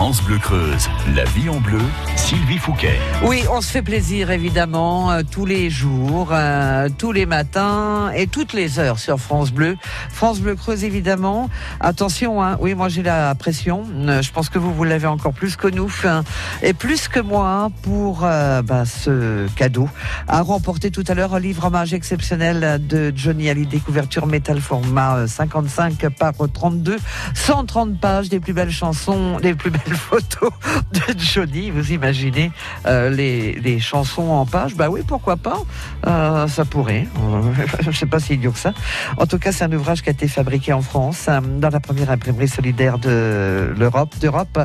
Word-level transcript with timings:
France 0.00 0.22
Bleu 0.22 0.38
Creuse, 0.38 0.88
la 1.14 1.24
vie 1.24 1.50
en 1.50 1.60
bleu, 1.60 1.78
Sylvie 2.16 2.56
Fouquet. 2.56 2.98
Oui, 3.22 3.44
on 3.52 3.60
se 3.60 3.70
fait 3.70 3.82
plaisir 3.82 4.30
évidemment 4.30 5.12
euh, 5.12 5.20
tous 5.30 5.44
les 5.44 5.68
jours, 5.68 6.30
euh, 6.32 6.88
tous 6.96 7.12
les 7.12 7.26
matins 7.26 8.10
et 8.16 8.26
toutes 8.26 8.54
les 8.54 8.78
heures 8.78 8.98
sur 8.98 9.18
France 9.18 9.50
Bleu. 9.50 9.76
France 10.08 10.40
Bleu 10.40 10.54
Creuse 10.54 10.84
évidemment. 10.84 11.50
Attention, 11.80 12.42
hein, 12.42 12.56
oui, 12.62 12.74
moi 12.74 12.88
j'ai 12.88 13.02
la 13.02 13.34
pression. 13.34 13.82
Euh, 13.94 14.22
je 14.22 14.32
pense 14.32 14.48
que 14.48 14.58
vous, 14.58 14.72
vous 14.72 14.84
l'avez 14.84 15.06
encore 15.06 15.34
plus 15.34 15.56
que 15.56 15.68
nous 15.68 15.92
hein, 16.04 16.24
et 16.62 16.72
plus 16.72 17.08
que 17.08 17.20
moi 17.20 17.70
pour 17.82 18.20
bah, 18.20 18.84
ce 18.86 19.46
cadeau. 19.54 19.86
À 20.28 20.40
remporter 20.40 20.90
tout 20.90 21.04
à 21.08 21.14
l'heure 21.14 21.34
un 21.34 21.40
livre 21.40 21.66
hommage 21.66 21.92
exceptionnel 21.92 22.80
de 22.86 23.12
Johnny 23.14 23.50
Hallyday, 23.50 23.80
couverture 23.80 24.26
métal 24.26 24.62
format 24.62 25.18
euh, 25.18 25.26
55 25.26 26.08
par 26.18 26.32
32, 26.32 26.96
130 27.34 28.00
pages 28.00 28.30
des 28.30 28.40
plus 28.40 28.54
belles 28.54 28.70
chansons, 28.70 29.38
des 29.40 29.54
plus 29.54 29.68
belles 29.68 29.89
photos 29.94 30.50
de 30.92 31.18
Johnny. 31.18 31.70
Vous 31.70 31.92
imaginez 31.92 32.52
euh, 32.86 33.10
les, 33.10 33.54
les 33.54 33.78
chansons 33.80 34.28
en 34.28 34.46
page 34.46 34.74
Bah 34.74 34.88
oui, 34.90 35.02
pourquoi 35.06 35.36
pas 35.36 35.58
Euh, 36.06 36.46
Ça 36.48 36.64
pourrait. 36.64 37.06
Euh, 37.18 37.42
Je 37.90 37.96
sais 37.96 38.06
pas 38.06 38.20
si 38.20 38.34
idiot 38.34 38.52
que 38.52 38.58
ça. 38.58 38.72
En 39.16 39.26
tout 39.26 39.38
cas, 39.38 39.52
c'est 39.52 39.64
un 39.64 39.72
ouvrage 39.72 40.02
qui 40.02 40.08
a 40.08 40.12
été 40.12 40.28
fabriqué 40.28 40.72
en 40.72 40.82
France, 40.82 41.28
dans 41.58 41.68
la 41.68 41.80
première 41.80 42.10
imprimerie 42.10 42.48
solidaire 42.48 42.98
de 42.98 43.72
l'Europe, 43.78 44.14
d'Europe. 44.20 44.58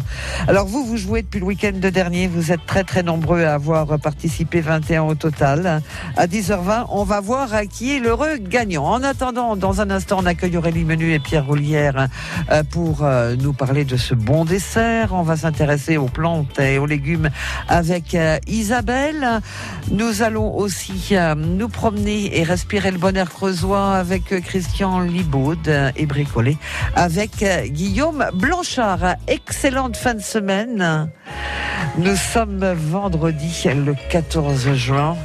Alors 0.47 0.65
vous, 0.67 0.85
vous 0.85 0.97
jouez 0.97 1.21
depuis 1.21 1.39
le 1.39 1.45
week-end 1.45 1.73
de 1.73 1.89
dernier. 1.89 2.27
Vous 2.27 2.51
êtes 2.51 2.65
très 2.65 2.83
très 2.83 3.03
nombreux 3.03 3.43
à 3.43 3.53
avoir 3.53 3.99
participé, 3.99 4.61
21 4.61 5.03
au 5.03 5.15
total. 5.15 5.81
À 6.17 6.27
10h20, 6.27 6.85
on 6.89 7.03
va 7.03 7.21
voir 7.21 7.49
qui 7.69 7.95
est 7.95 7.99
l'heureux 7.99 8.37
gagnant. 8.37 8.85
En 8.85 9.03
attendant, 9.03 9.55
dans 9.55 9.81
un 9.81 9.89
instant, 9.89 10.19
on 10.21 10.25
accueille 10.25 10.57
Aurélie 10.57 10.83
Menu 10.83 11.13
et 11.13 11.19
Pierre 11.19 11.45
Roulière 11.45 12.07
pour 12.71 13.05
nous 13.39 13.53
parler 13.53 13.85
de 13.85 13.97
ce 13.97 14.13
bon 14.13 14.45
dessert. 14.45 15.14
On 15.19 15.23
va 15.23 15.37
s'intéresser 15.37 15.97
aux 15.97 16.07
plantes 16.07 16.59
et 16.59 16.77
aux 16.77 16.85
légumes 16.85 17.29
avec 17.69 18.15
euh, 18.15 18.37
Isabelle. 18.47 19.41
Nous 19.91 20.21
allons 20.21 20.55
aussi 20.55 21.09
euh, 21.11 21.35
nous 21.35 21.69
promener 21.69 22.37
et 22.37 22.43
respirer 22.43 22.91
le 22.91 22.97
bon 22.97 23.15
air 23.15 23.29
creusois 23.29 23.93
avec 23.93 24.33
euh, 24.33 24.41
Christian 24.41 24.99
Libaud 24.99 25.55
et 25.95 26.05
bricoler 26.05 26.57
avec 26.95 27.45
Guillaume 27.67 28.25
Blanchard. 28.33 29.15
Excellente 29.27 29.95
fin 29.95 30.15
de 30.15 30.21
semaine. 30.21 31.09
Nous 31.97 32.15
sommes 32.15 32.73
vendredi 32.73 33.65
le 33.73 33.95
14 34.09 34.73
juin. 34.73 35.15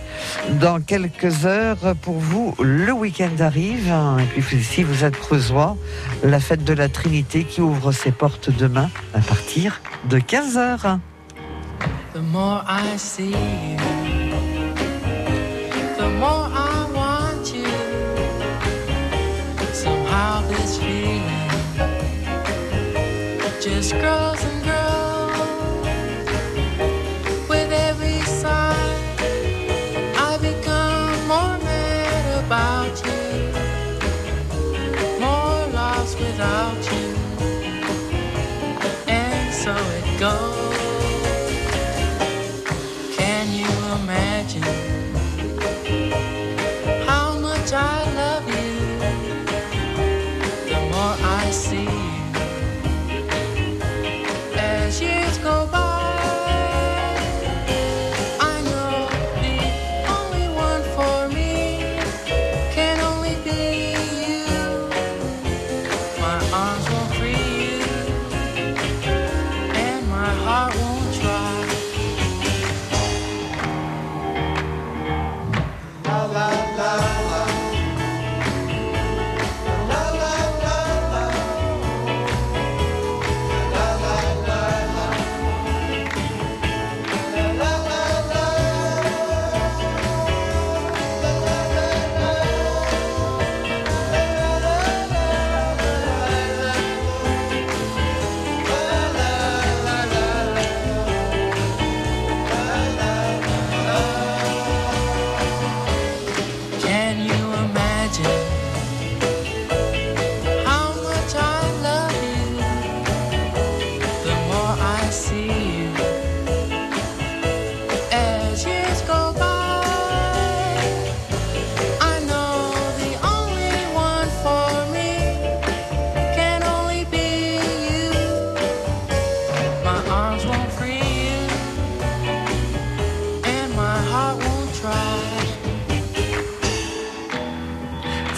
Dans 0.60 0.80
quelques 0.80 1.46
heures, 1.46 1.94
pour 2.02 2.18
vous, 2.18 2.54
le 2.60 2.92
week-end 2.92 3.30
arrive. 3.40 3.92
Et 4.36 4.40
puis, 4.40 4.62
si 4.62 4.82
vous 4.82 5.04
êtes 5.04 5.18
creusois, 5.18 5.76
la 6.22 6.40
fête 6.40 6.64
de 6.64 6.72
la 6.72 6.88
Trinité 6.88 7.44
qui 7.44 7.60
ouvre 7.60 7.92
ses 7.92 8.12
portes 8.12 8.50
demain 8.50 8.91
à 9.14 9.20
partir 9.20 9.80
de 10.08 10.18
15 10.18 10.56
heures. 10.56 10.98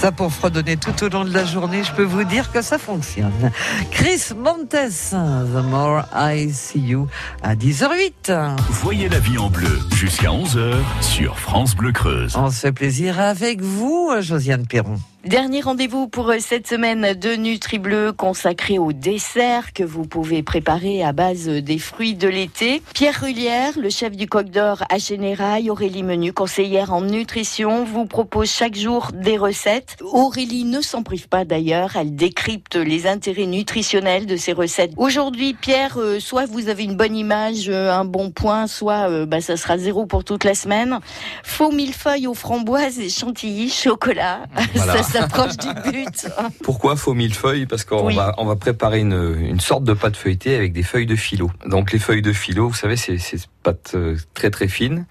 Ça 0.03 0.11
pour 0.11 0.33
fredonner 0.33 0.77
tout 0.77 1.05
au 1.05 1.09
long 1.09 1.25
de 1.25 1.33
la 1.33 1.45
journée, 1.45 1.85
je 1.85 1.93
peux 1.93 2.03
vous 2.03 2.25
dire 2.25 2.51
que 2.51 2.61
ça 2.61 2.77
fonctionne. 2.77 3.53
Chris 3.93 4.35
Montes, 4.37 4.75
The 5.13 5.65
More 5.71 6.03
I 6.13 6.53
See 6.53 6.81
You, 6.81 7.07
à 7.41 7.55
10h08. 7.55 8.57
Voyez 8.69 9.09
la 9.09 9.21
vie 9.21 9.39
en 9.39 9.49
bleu 9.49 9.79
jusqu'à 9.95 10.31
11h 10.31 10.75
sur 11.03 11.39
France 11.39 11.77
Bleu 11.77 11.93
Creuse. 11.93 12.35
On 12.37 12.51
se 12.51 12.59
fait 12.59 12.73
plaisir 12.73 13.21
avec 13.21 13.61
vous, 13.61 14.11
Josiane 14.19 14.67
Perron. 14.67 14.99
Dernier 15.25 15.61
rendez-vous 15.61 16.09
pour 16.09 16.31
euh, 16.31 16.39
cette 16.41 16.67
semaine 16.67 17.15
de 17.15 17.37
Nutri 17.37 17.79
Bleu 17.79 18.13
consacré 18.13 18.81
au 18.81 18.93
dessert 18.93 19.73
que 19.73 19.85
vous 19.85 20.03
pouvez 20.03 20.43
préparer 20.43 21.05
à 21.05 21.13
base 21.13 21.47
des 21.47 21.79
fruits 21.79 22.15
de 22.15 22.27
l'été. 22.27 22.83
Pierre 22.93 23.21
Rullière, 23.21 23.79
le 23.79 23.89
chef 23.89 24.17
du 24.17 24.27
Coq 24.27 24.51
d'Or 24.51 24.83
à 24.91 24.99
Générail, 24.99 25.71
Aurélie 25.71 26.03
Menu, 26.03 26.33
conseillère 26.33 26.93
en 26.93 27.03
nutrition, 27.03 27.85
vous 27.85 28.05
propose 28.05 28.51
chaque 28.51 28.75
jour 28.75 29.11
des 29.15 29.37
recettes. 29.37 29.97
Aurélie 30.01 30.65
ne 30.65 30.81
s'en 30.81 31.05
prive 31.05 31.29
pas 31.29 31.45
d'ailleurs, 31.45 31.95
elle 31.95 32.17
décrypte 32.17 32.75
les 32.75 33.07
intérêts 33.07 33.47
nutritionnels 33.47 34.27
de 34.27 34.37
ces 34.37 34.53
recettes. 34.53 34.91
Aujourd'hui, 34.97 35.55
Pierre, 35.55 35.99
euh, 35.99 36.19
soit 36.19 36.47
vous 36.47 36.69
avez 36.69 36.83
une 36.83 36.97
bonne 36.97 37.15
image, 37.15 37.69
euh, 37.69 37.93
un 37.93 38.05
bon 38.05 38.33
point, 38.33 38.67
soit 38.67 39.09
euh, 39.09 39.25
bah, 39.25 39.41
ça 39.41 39.57
sera 39.57 39.79
zéro 39.79 40.05
pour 40.05 40.25
toute 40.25 40.43
la 40.43 40.57
semaine. 40.57 40.99
Faux 41.45 41.71
millefeuilles 41.71 42.27
aux 42.27 42.35
framboises 42.35 42.99
et 42.99 43.09
chantilly, 43.09 43.71
chocolat. 43.71 44.47
s'approche 45.13 45.57
du 45.57 45.69
but. 45.91 46.29
Pourquoi 46.63 46.97
faux 46.97 47.15
millefeuille 47.15 47.67
Parce 47.67 47.85
qu'on 47.85 48.07
Oui. 48.07 48.17
va, 48.17 48.35
on 48.39 48.45
va 48.45 48.57
préparer 48.57 49.01
une, 49.01 49.37
une 49.41 49.61
sorte 49.61 49.85
de 49.85 49.93
pâte 49.93 50.17
feuilletée 50.17 50.57
avec 50.57 50.73
des 50.73 50.83
feuilles 50.83 51.07
de 51.07 51.17
philo. 51.17 51.51
Donc 51.67 51.93
les 51.93 51.99
feuilles 51.99 52.23
de 52.23 52.33
philo, 52.33 52.69
vous 52.69 52.75
savez, 52.75 52.97
c'est 52.97 53.19
c'est 53.19 53.39
pâte 53.63 53.93
euh, 53.95 54.17
très 54.35 54.51
très 54.51 54.69
fine 54.69 55.07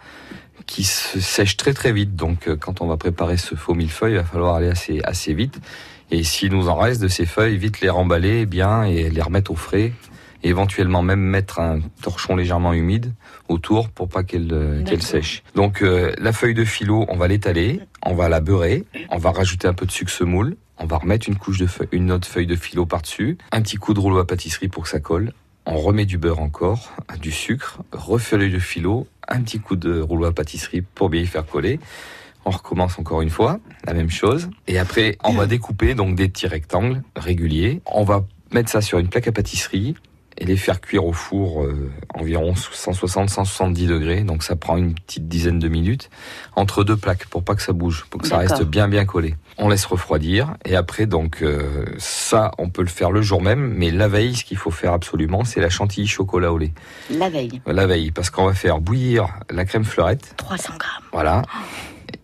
qui 0.68 0.84
se 0.84 1.20
sèche 1.20 1.58
très 1.58 1.74
très 1.74 1.92
vite. 1.92 2.16
Donc 2.16 2.48
euh, 2.48 2.56
quand 2.56 2.82
on 2.82 2.88
va 2.88 2.98
préparer 2.98 3.38
ce 3.38 3.56
faux 3.56 3.74
millefeuille, 3.74 4.14
il 4.14 4.18
va 4.18 4.24
falloir 4.24 4.56
aller 4.56 4.70
assez 4.70 5.02
assez 5.04 5.34
vite. 5.34 5.60
Et 6.12 6.24
s'il 6.24 6.52
nous 6.52 6.68
en 6.68 6.76
reste 6.76 7.02
de 7.02 7.08
ces 7.08 7.26
feuilles, 7.26 7.58
vite 7.58 7.80
les 7.82 7.90
remballer 7.90 8.46
bien 8.46 8.84
et 8.84 9.10
les 9.10 9.22
remettre 9.22 9.52
au 9.52 9.56
frais. 9.56 9.94
Et 10.44 10.50
éventuellement 10.50 11.02
même 11.02 11.20
mettre 11.20 11.60
un 11.60 11.80
torchon 12.02 12.36
légèrement 12.36 12.74
humide 12.74 13.14
autour 13.48 13.90
pour 13.90 14.10
pas 14.10 14.24
qu'elle 14.24 14.50
euh, 14.52 14.84
qu'elle 14.84 15.02
sèche. 15.04 15.44
Donc 15.56 15.82
euh, 15.82 16.14
la 16.18 16.34
feuille 16.34 16.54
de 16.54 16.66
philo, 16.66 17.06
on 17.10 17.18
va 17.18 17.28
l'étaler, 17.28 17.80
on 18.06 18.16
va 18.16 18.30
la 18.30 18.40
beurrer, 18.40 18.86
on 19.10 19.18
va 19.18 19.32
rajouter 19.32 19.68
un 19.68 19.74
peu 19.74 19.86
de 19.86 19.92
sucre 19.92 20.12
semoule, 20.12 20.56
on 20.78 20.86
va 20.86 20.98
remettre 20.98 21.30
une 21.30 21.36
couche 21.36 21.60
de 21.60 21.68
feuille, 21.68 21.90
une 21.92 22.12
autre 22.12 22.28
feuille 22.28 22.48
de 22.48 22.56
philo 22.56 22.86
par-dessus, 22.86 23.38
un 23.52 23.62
petit 23.62 23.78
coup 23.78 23.94
de 23.94 24.00
rouleau 24.00 24.20
à 24.20 24.26
pâtisserie 24.26 24.68
pour 24.68 24.84
que 24.84 24.90
ça 24.90 25.00
colle. 25.00 25.34
on 25.66 25.78
remet 25.78 26.06
du 26.06 26.18
beurre 26.18 26.40
encore, 26.40 26.96
du 27.22 27.32
sucre, 27.32 27.82
refait 27.92 28.38
le 28.38 28.60
filo, 28.60 29.08
un 29.28 29.42
petit 29.42 29.60
coup 29.60 29.76
de 29.76 30.00
rouleau 30.00 30.26
à 30.26 30.34
pâtisserie 30.34 30.82
pour 30.82 31.10
bien 31.10 31.22
y 31.22 31.28
faire 31.28 31.46
coller. 31.46 31.80
On 32.46 32.50
recommence 32.50 32.98
encore 32.98 33.22
une 33.22 33.30
fois, 33.30 33.60
la 33.86 33.94
même 33.94 34.10
chose. 34.10 34.50
Et 34.68 34.80
après, 34.80 35.18
on 35.24 35.34
va 35.34 35.46
découper 35.46 35.94
donc 35.94 36.16
des 36.16 36.28
petits 36.28 36.48
rectangles 36.48 37.04
réguliers. 37.16 37.82
On 37.86 38.04
va 38.04 38.26
mettre 38.52 38.70
ça 38.70 38.82
sur 38.82 38.98
une 38.98 39.10
plaque 39.10 39.28
à 39.28 39.32
pâtisserie 39.32 39.96
et 40.42 40.46
les 40.46 40.58
faire 40.58 40.82
cuire 40.82 41.06
au 41.06 41.14
four 41.14 41.64
euh, 41.64 41.92
environ 42.16 42.54
160-170 42.54 43.86
degrés. 43.88 44.22
Donc 44.24 44.42
ça 44.44 44.56
prend 44.56 44.76
une 44.76 44.96
petite 44.96 45.28
dizaine 45.28 45.60
de 45.60 45.68
minutes 45.68 46.10
entre 46.56 46.84
deux 46.84 46.98
plaques 46.98 47.28
pour 47.28 47.44
pas 47.44 47.54
que 47.54 47.62
ça 47.62 47.74
bouge, 47.74 48.06
pour 48.10 48.22
que 48.22 48.28
ça 48.28 48.38
reste 48.38 48.64
bien 48.64 48.88
bien 48.88 49.06
collé. 49.06 49.36
On 49.60 49.70
laisse 49.70 49.86
refroidir 49.86 50.56
et 50.66 50.76
après 50.76 51.06
donc 51.06 51.44
euh, 51.44 51.86
ça 52.00 52.52
on 52.58 52.70
peut 52.70 52.82
le 52.82 52.88
faire 52.88 53.12
le 53.12 53.22
jour 53.22 53.42
même, 53.42 53.74
mais 53.78 53.92
la 53.92 54.08
veille 54.08 54.36
ce 54.36 54.44
qu'il 54.44 54.58
faut 54.58 54.72
faire 54.72 54.94
absolument 54.94 55.46
c'est 55.46 55.62
la 55.62 55.70
chantilly 55.70 56.08
chocolat 56.08 56.52
au 56.52 56.58
lait. 56.58 56.74
La 57.12 57.30
veille, 57.30 57.62
La 57.68 57.86
veille 57.86 58.10
parce 58.12 58.32
qu'on 58.32 58.46
va 58.46 58.56
faire 58.56 58.80
bouillir 58.80 59.28
la 59.52 59.64
crème 59.66 59.86
fleurette, 59.86 60.34
300 60.38 60.74
grammes. 60.80 61.04
voilà. 61.14 61.44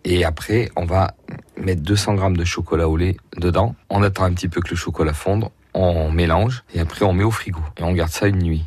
Et 0.04 0.24
après 0.24 0.70
on 0.74 0.84
va 0.86 1.14
mettre 1.56 1.82
200 1.82 2.14
grammes 2.14 2.36
de 2.36 2.44
chocolat 2.44 2.88
au 2.88 2.96
lait 2.96 3.16
dedans. 3.36 3.76
On 3.90 4.02
attend 4.02 4.24
un 4.24 4.32
petit 4.32 4.48
peu 4.48 4.60
que 4.60 4.70
le 4.70 4.76
chocolat 4.76 5.14
fonde. 5.14 5.48
On 5.80 6.10
mélange 6.10 6.64
et 6.74 6.80
après 6.80 7.04
on 7.04 7.12
met 7.12 7.22
au 7.24 7.30
frigo 7.30 7.60
et 7.78 7.82
on 7.84 7.92
garde 7.92 8.10
ça 8.10 8.26
une 8.26 8.42
nuit. 8.42 8.64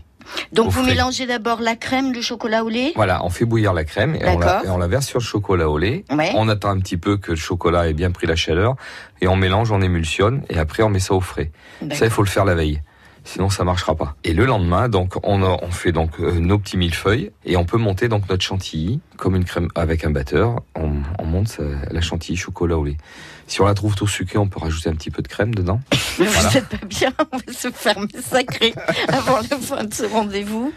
Donc 0.53 0.67
vous 0.69 0.81
frais. 0.83 0.91
mélangez 0.91 1.25
d'abord 1.27 1.59
la 1.59 1.75
crème, 1.75 2.13
le 2.13 2.21
chocolat 2.21 2.63
au 2.63 2.69
lait? 2.69 2.93
Voilà, 2.95 3.25
on 3.25 3.29
fait 3.29 3.43
bouillir 3.43 3.73
la 3.73 3.83
crème 3.83 4.15
et 4.15 4.19
on, 4.25 4.39
la, 4.39 4.45
D'accord. 4.45 4.65
et 4.65 4.69
on 4.69 4.77
la 4.77 4.87
verse 4.87 5.05
sur 5.05 5.19
le 5.19 5.23
chocolat 5.25 5.69
au 5.69 5.77
lait. 5.77 6.05
Ouais. 6.09 6.31
On 6.35 6.47
attend 6.47 6.69
un 6.69 6.79
petit 6.79 6.95
peu 6.95 7.17
que 7.17 7.31
le 7.31 7.35
chocolat 7.37 7.89
ait 7.89 7.93
bien 7.93 8.11
pris 8.11 8.27
la 8.27 8.37
chaleur 8.37 8.75
et 9.19 9.27
on 9.27 9.35
mélange, 9.35 9.71
on 9.73 9.81
émulsionne 9.81 10.43
et 10.49 10.57
après 10.57 10.83
on 10.83 10.89
met 10.89 10.99
ça 11.01 11.13
au 11.13 11.19
frais. 11.21 11.51
Ça, 11.91 12.05
il 12.05 12.11
faut 12.11 12.23
le 12.23 12.29
faire 12.29 12.45
la 12.45 12.55
veille. 12.55 12.81
Sinon, 13.25 13.49
ça 13.49 13.63
marchera 13.65 13.93
pas. 13.93 14.15
Et 14.23 14.33
le 14.33 14.45
lendemain, 14.45 14.87
donc, 14.89 15.13
on, 15.23 15.43
a- 15.43 15.57
on 15.61 15.69
fait 15.69 15.91
donc 15.91 16.11
euh, 16.19 16.39
nos 16.39 16.57
petits 16.57 16.77
millefeuilles 16.77 17.31
et 17.45 17.55
on 17.57 17.65
peut 17.65 17.77
monter 17.77 18.07
donc 18.07 18.27
notre 18.29 18.43
chantilly 18.43 18.99
comme 19.21 19.35
une 19.35 19.45
crème 19.45 19.67
avec 19.75 20.03
un 20.03 20.09
batteur. 20.09 20.63
On, 20.75 20.93
on 21.19 21.25
monte 21.25 21.59
la 21.91 22.01
chantilly 22.01 22.35
chocolat 22.35 22.75
au 22.75 22.85
lait. 22.85 22.97
Si 23.45 23.61
on 23.61 23.65
la 23.65 23.75
trouve 23.75 23.93
trop 23.93 24.07
sucrée, 24.07 24.39
on 24.39 24.47
peut 24.47 24.59
rajouter 24.59 24.89
un 24.89 24.95
petit 24.95 25.11
peu 25.11 25.21
de 25.21 25.27
crème 25.27 25.53
dedans. 25.53 25.79
Mais 26.19 26.25
Voilà. 26.25 26.49
vous 26.49 26.57
êtes 26.57 26.67
pas 26.67 26.85
bien, 26.87 27.11
on 27.31 27.37
va 27.37 27.53
se 27.53 27.69
faire 27.69 27.99
massacrer 27.99 28.73
avant 29.09 29.37
la 29.37 29.57
fin 29.57 29.83
de 29.83 29.93
ce 29.93 30.05
rendez-vous. 30.05 30.73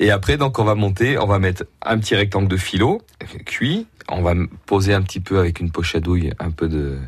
Et 0.00 0.10
après, 0.10 0.36
donc, 0.36 0.58
on 0.58 0.64
va 0.64 0.74
monter, 0.74 1.16
on 1.16 1.26
va 1.26 1.38
mettre 1.38 1.64
un 1.82 1.98
petit 1.98 2.14
rectangle 2.14 2.48
de 2.48 2.58
filo 2.58 3.00
cuit. 3.46 3.86
On 4.10 4.20
va 4.20 4.34
poser 4.66 4.92
un 4.92 5.00
petit 5.02 5.20
peu 5.20 5.38
avec 5.38 5.58
une 5.60 5.70
poche 5.70 5.94
à 5.94 6.00
douille 6.00 6.32
un 6.38 6.50
peu 6.50 6.68
de, 6.68 6.98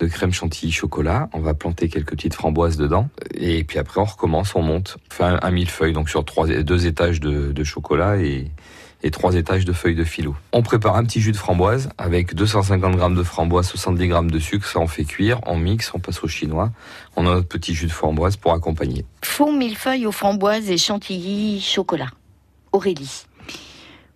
de 0.00 0.06
crème 0.06 0.32
chantilly 0.34 0.70
chocolat. 0.70 1.30
On 1.32 1.40
va 1.40 1.54
planter 1.54 1.88
quelques 1.88 2.10
petites 2.10 2.34
framboises 2.34 2.76
dedans. 2.76 3.08
Et 3.34 3.64
puis 3.64 3.78
après, 3.78 4.02
on 4.02 4.04
recommence, 4.04 4.54
on 4.54 4.62
monte. 4.62 4.98
On 5.10 5.14
fait 5.14 5.24
un, 5.24 5.38
un 5.42 5.50
millefeuille, 5.50 5.94
donc 5.94 6.10
sur 6.10 6.24
trois, 6.26 6.46
deux 6.46 6.86
étages 6.86 7.20
de, 7.20 7.52
de 7.52 7.64
chocolat 7.64 8.18
et, 8.18 8.50
et 9.02 9.10
trois 9.10 9.34
étages 9.34 9.64
de 9.64 9.72
feuilles 9.72 9.94
de 9.94 10.04
filo. 10.04 10.34
On 10.52 10.62
prépare 10.62 10.96
un 10.96 11.04
petit 11.04 11.20
jus 11.20 11.32
de 11.32 11.36
framboise 11.36 11.88
avec 11.98 12.34
250 12.34 12.96
grammes 12.96 13.14
de 13.14 13.22
framboise, 13.22 13.66
70 13.68 14.08
grammes 14.08 14.30
de 14.30 14.38
sucre. 14.38 14.66
Ça, 14.66 14.80
on 14.80 14.86
fait 14.86 15.04
cuire, 15.04 15.40
on 15.46 15.56
mixe, 15.56 15.92
on 15.94 15.98
passe 15.98 16.22
au 16.24 16.28
chinois. 16.28 16.70
On 17.16 17.26
a 17.26 17.34
notre 17.34 17.48
petit 17.48 17.74
jus 17.74 17.86
de 17.86 17.92
framboise 17.92 18.36
pour 18.36 18.52
accompagner. 18.52 19.04
Faux 19.22 19.52
millefeuille 19.52 20.06
aux 20.06 20.12
framboises 20.12 20.70
et 20.70 20.78
chantilly 20.78 21.60
chocolat. 21.60 22.10
Aurélie. 22.72 23.26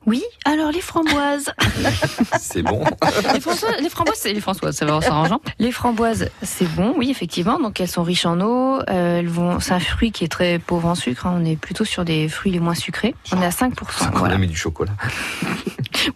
Oui, 0.07 0.23
alors 0.45 0.73
les 0.73 0.81
framboises. 0.81 1.53
C'est 2.39 2.63
bon. 2.63 2.83
les, 3.35 3.41
François- 3.41 3.77
les 3.81 3.89
framboises, 3.91 4.17
c'est 4.19 4.33
les 4.33 4.41
Françoises, 4.41 4.77
ça 4.77 4.87
va 4.87 5.01
s'arrangeant. 5.01 5.41
Les 5.59 5.71
framboises, 5.73 6.31
c'est 6.43 6.67
bon, 6.75 6.95
oui, 6.97 7.11
effectivement. 7.11 7.59
Donc 7.61 7.81
elles 7.81 7.89
sont 7.89 8.03
riches 8.03 8.25
en 8.27 8.41
eau. 8.41 8.81
euh, 8.89 9.19
elles 9.19 9.29
vont, 9.29 9.61
c'est 9.61 9.73
un 9.73 9.81
fruit 9.81 10.11
qui 10.11 10.25
est 10.25 10.29
très 10.29 10.59
pauvre 10.59 10.89
en 10.89 10.95
sucre. 10.95 11.27
hein. 11.27 11.39
On 11.41 11.45
est 11.45 11.57
plutôt 11.57 11.85
sur 11.85 12.05
des 12.05 12.29
fruits 12.29 12.51
les 12.53 12.61
moins 12.61 12.75
sucrés. 12.75 13.15
On 13.33 13.41
est 13.43 13.47
à 13.47 13.51
5%. 13.51 13.73
On 14.15 14.19
Voilà. 14.19 14.35
a 14.37 14.39
mis 14.39 14.49
du 14.49 14.57
chocolat. 14.57 14.93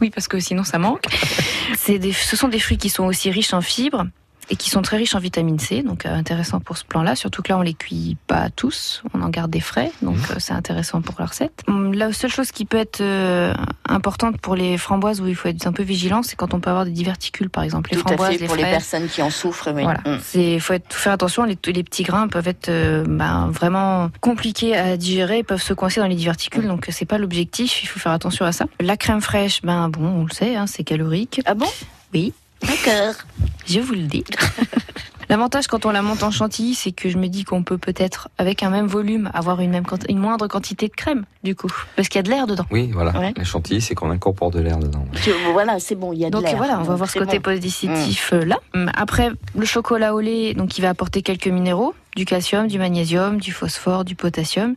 Oui, 0.01 0.09
parce 0.09 0.29
que 0.29 0.41
sinon 0.41 0.65
ça 0.65 0.79
manque. 0.79 1.05
C'est 1.77 1.99
des, 1.99 2.13
ce 2.13 2.37
sont 2.37 2.49
des 2.49 2.59
fruits 2.59 2.79
qui 2.79 2.89
sont 2.89 3.05
aussi 3.05 3.31
riches 3.31 3.53
en 3.53 3.61
fibres 3.61 4.05
et 4.51 4.57
qui 4.57 4.71
sont 4.71 4.83
très 4.83 4.97
riches 4.97 5.15
en 5.15 5.19
vitamine 5.19 5.59
C, 5.59 5.83
donc 5.83 6.07
euh, 6.07 6.15
intéressant 6.15 6.61
pour 6.61 6.77
ce 6.77 6.85
plan-là. 6.85 7.15
Surtout 7.17 7.43
que 7.43 7.51
là, 7.51 7.59
on 7.59 7.63
les 7.63 7.75
cuit 7.75 8.17
pas 8.27 8.51
tous, 8.51 9.03
on 9.15 9.23
en 9.23 9.29
garde 9.29 9.51
des 9.51 9.61
frais, 9.61 9.91
donc 10.03 10.17
euh, 10.31 10.35
c'est 10.39 10.53
intéressant 10.53 11.01
pour 11.01 11.15
la 11.19 11.27
recette. 11.27 11.63
Hum, 11.69 11.93
La 11.95 12.13
seule 12.13 12.31
chose 12.31 12.51
qui 12.53 12.65
peut 12.65 12.77
être 12.77 13.01
euh, 13.01 13.55
importante 13.89 14.39
pour 14.41 14.55
les 14.57 14.77
framboises 14.79 15.21
où 15.21 15.27
il 15.27 15.35
faut 15.35 15.49
être 15.49 15.67
un 15.67 15.73
peu 15.73 15.83
vigilant, 15.83 16.23
c'est 16.23 16.37
quand 16.37 16.55
on 16.55 16.61
peut 16.61 16.71
avoir 16.71 16.85
des 16.85 16.91
diverticules, 16.91 17.51
par 17.51 17.65
exemple. 17.65 17.91
Les 17.91 17.97
Tout 17.97 18.05
à 18.07 18.09
framboises, 18.17 18.33
fait, 18.35 18.39
les 18.39 18.47
pour 18.47 18.57
les 18.57 18.63
personnes 18.65 19.09
qui 19.09 19.23
en 19.23 19.31
souffrent, 19.31 19.73
oui. 19.75 19.83
Voilà, 19.83 20.01
Mm. 20.05 20.19
c'est 20.23 20.59
faut 20.61 20.75
être, 20.75 20.93
faire 20.95 21.13
attention. 21.13 21.45
Les, 21.45 21.57
les 21.67 21.83
petits 21.85 22.03
grains 22.03 22.29
peuvent 22.29 22.49
être 22.49 22.69
euh, 22.69 23.05
ben, 23.07 23.49
vraiment 23.51 24.11
compliqués 24.21 24.77
à 24.77 24.97
digérer, 24.97 25.43
peuvent 25.43 25.63
se 25.63 25.73
coincer 25.75 26.01
dans 26.01 26.07
les 26.07 26.15
diverticules, 26.17 26.67
donc 26.67 26.87
c'est 26.91 27.05
pas 27.07 27.19
l'objectif. 27.19 27.83
Il 27.83 27.87
faut 27.87 27.99
faire 28.01 28.13
attention 28.13 28.45
à 28.45 28.53
ça. 28.53 28.67
La 28.81 28.97
crème 28.97 29.21
fraîche, 29.21 29.63
ben 29.63 29.89
bon, 29.89 30.07
on 30.07 30.25
le 30.25 30.31
sait, 30.33 30.57
hein, 30.57 30.67
c'est 30.67 30.85
calorique. 30.85 31.41
Ah 31.47 31.55
bon? 31.55 31.67
Oui. 32.13 32.33
D'accord. 32.63 33.15
Je 33.67 33.81
vous 33.81 33.95
le 33.95 34.03
dis. 34.03 34.25
L'avantage 35.31 35.69
quand 35.69 35.87
on 35.87 35.91
la 35.91 36.03
monte 36.03 36.23
en 36.23 36.31
chantilly, 36.31 36.75
c'est 36.75 36.93
que 36.93 37.09
je 37.09 37.17
me 37.17 37.29
dis 37.29 37.45
qu'on 37.45 37.63
peut 37.63 37.79
peut-être, 37.79 38.29
avec 38.37 38.63
un 38.63 38.69
même 38.69 38.87
volume, 38.87 39.31
avoir 39.33 39.61
une, 39.61 39.71
même, 39.71 39.85
quanti- 39.85 40.07
une 40.11 40.19
moindre 40.19 40.47
quantité 40.49 40.87
de 40.87 40.93
crème, 40.93 41.25
du 41.43 41.55
coup. 41.57 41.73
Parce 41.97 42.09
qu'il 42.09 42.19
y 42.19 42.21
a 42.21 42.23
de 42.23 42.29
l'air 42.29 42.47
dedans. 42.47 42.67
Oui, 42.71 42.91
voilà. 42.93 43.19
Ouais. 43.19 43.33
La 43.35 43.43
chantilly, 43.45 43.81
c'est 43.81 43.95
qu'on 43.95 44.11
incorpore 44.11 44.51
de 44.51 44.61
l'air 44.61 44.77
dedans. 44.79 45.07
Voilà, 45.53 45.81
c'est 45.81 45.95
bon, 45.95 46.13
il 46.13 46.19
y 46.19 46.25
a 46.27 46.29
de 46.29 46.33
Donc 46.33 46.43
l'air. 46.45 46.57
voilà, 46.57 46.75
on 46.79 46.83
va 46.83 46.89
Donc, 46.89 46.97
voir 46.99 47.11
ce 47.11 47.19
côté 47.19 47.39
bon. 47.39 47.53
positif 47.53 48.35
euh, 48.35 48.45
là. 48.45 48.59
Hum, 48.75 48.91
Après, 48.95 49.31
le 49.57 49.65
chocolat 49.65 50.15
au 50.15 50.21
lait, 50.21 50.53
donc 50.53 50.77
il 50.77 50.83
va 50.83 50.91
apporter 50.91 51.23
quelques 51.23 51.49
minéraux, 51.49 51.95
du 52.17 52.27
calcium, 52.27 52.69
du 52.69 52.79
magnésium, 52.79 53.41
du 53.41 53.51
phosphore, 53.53 54.05
du 54.05 54.15
potassium. 54.15 54.75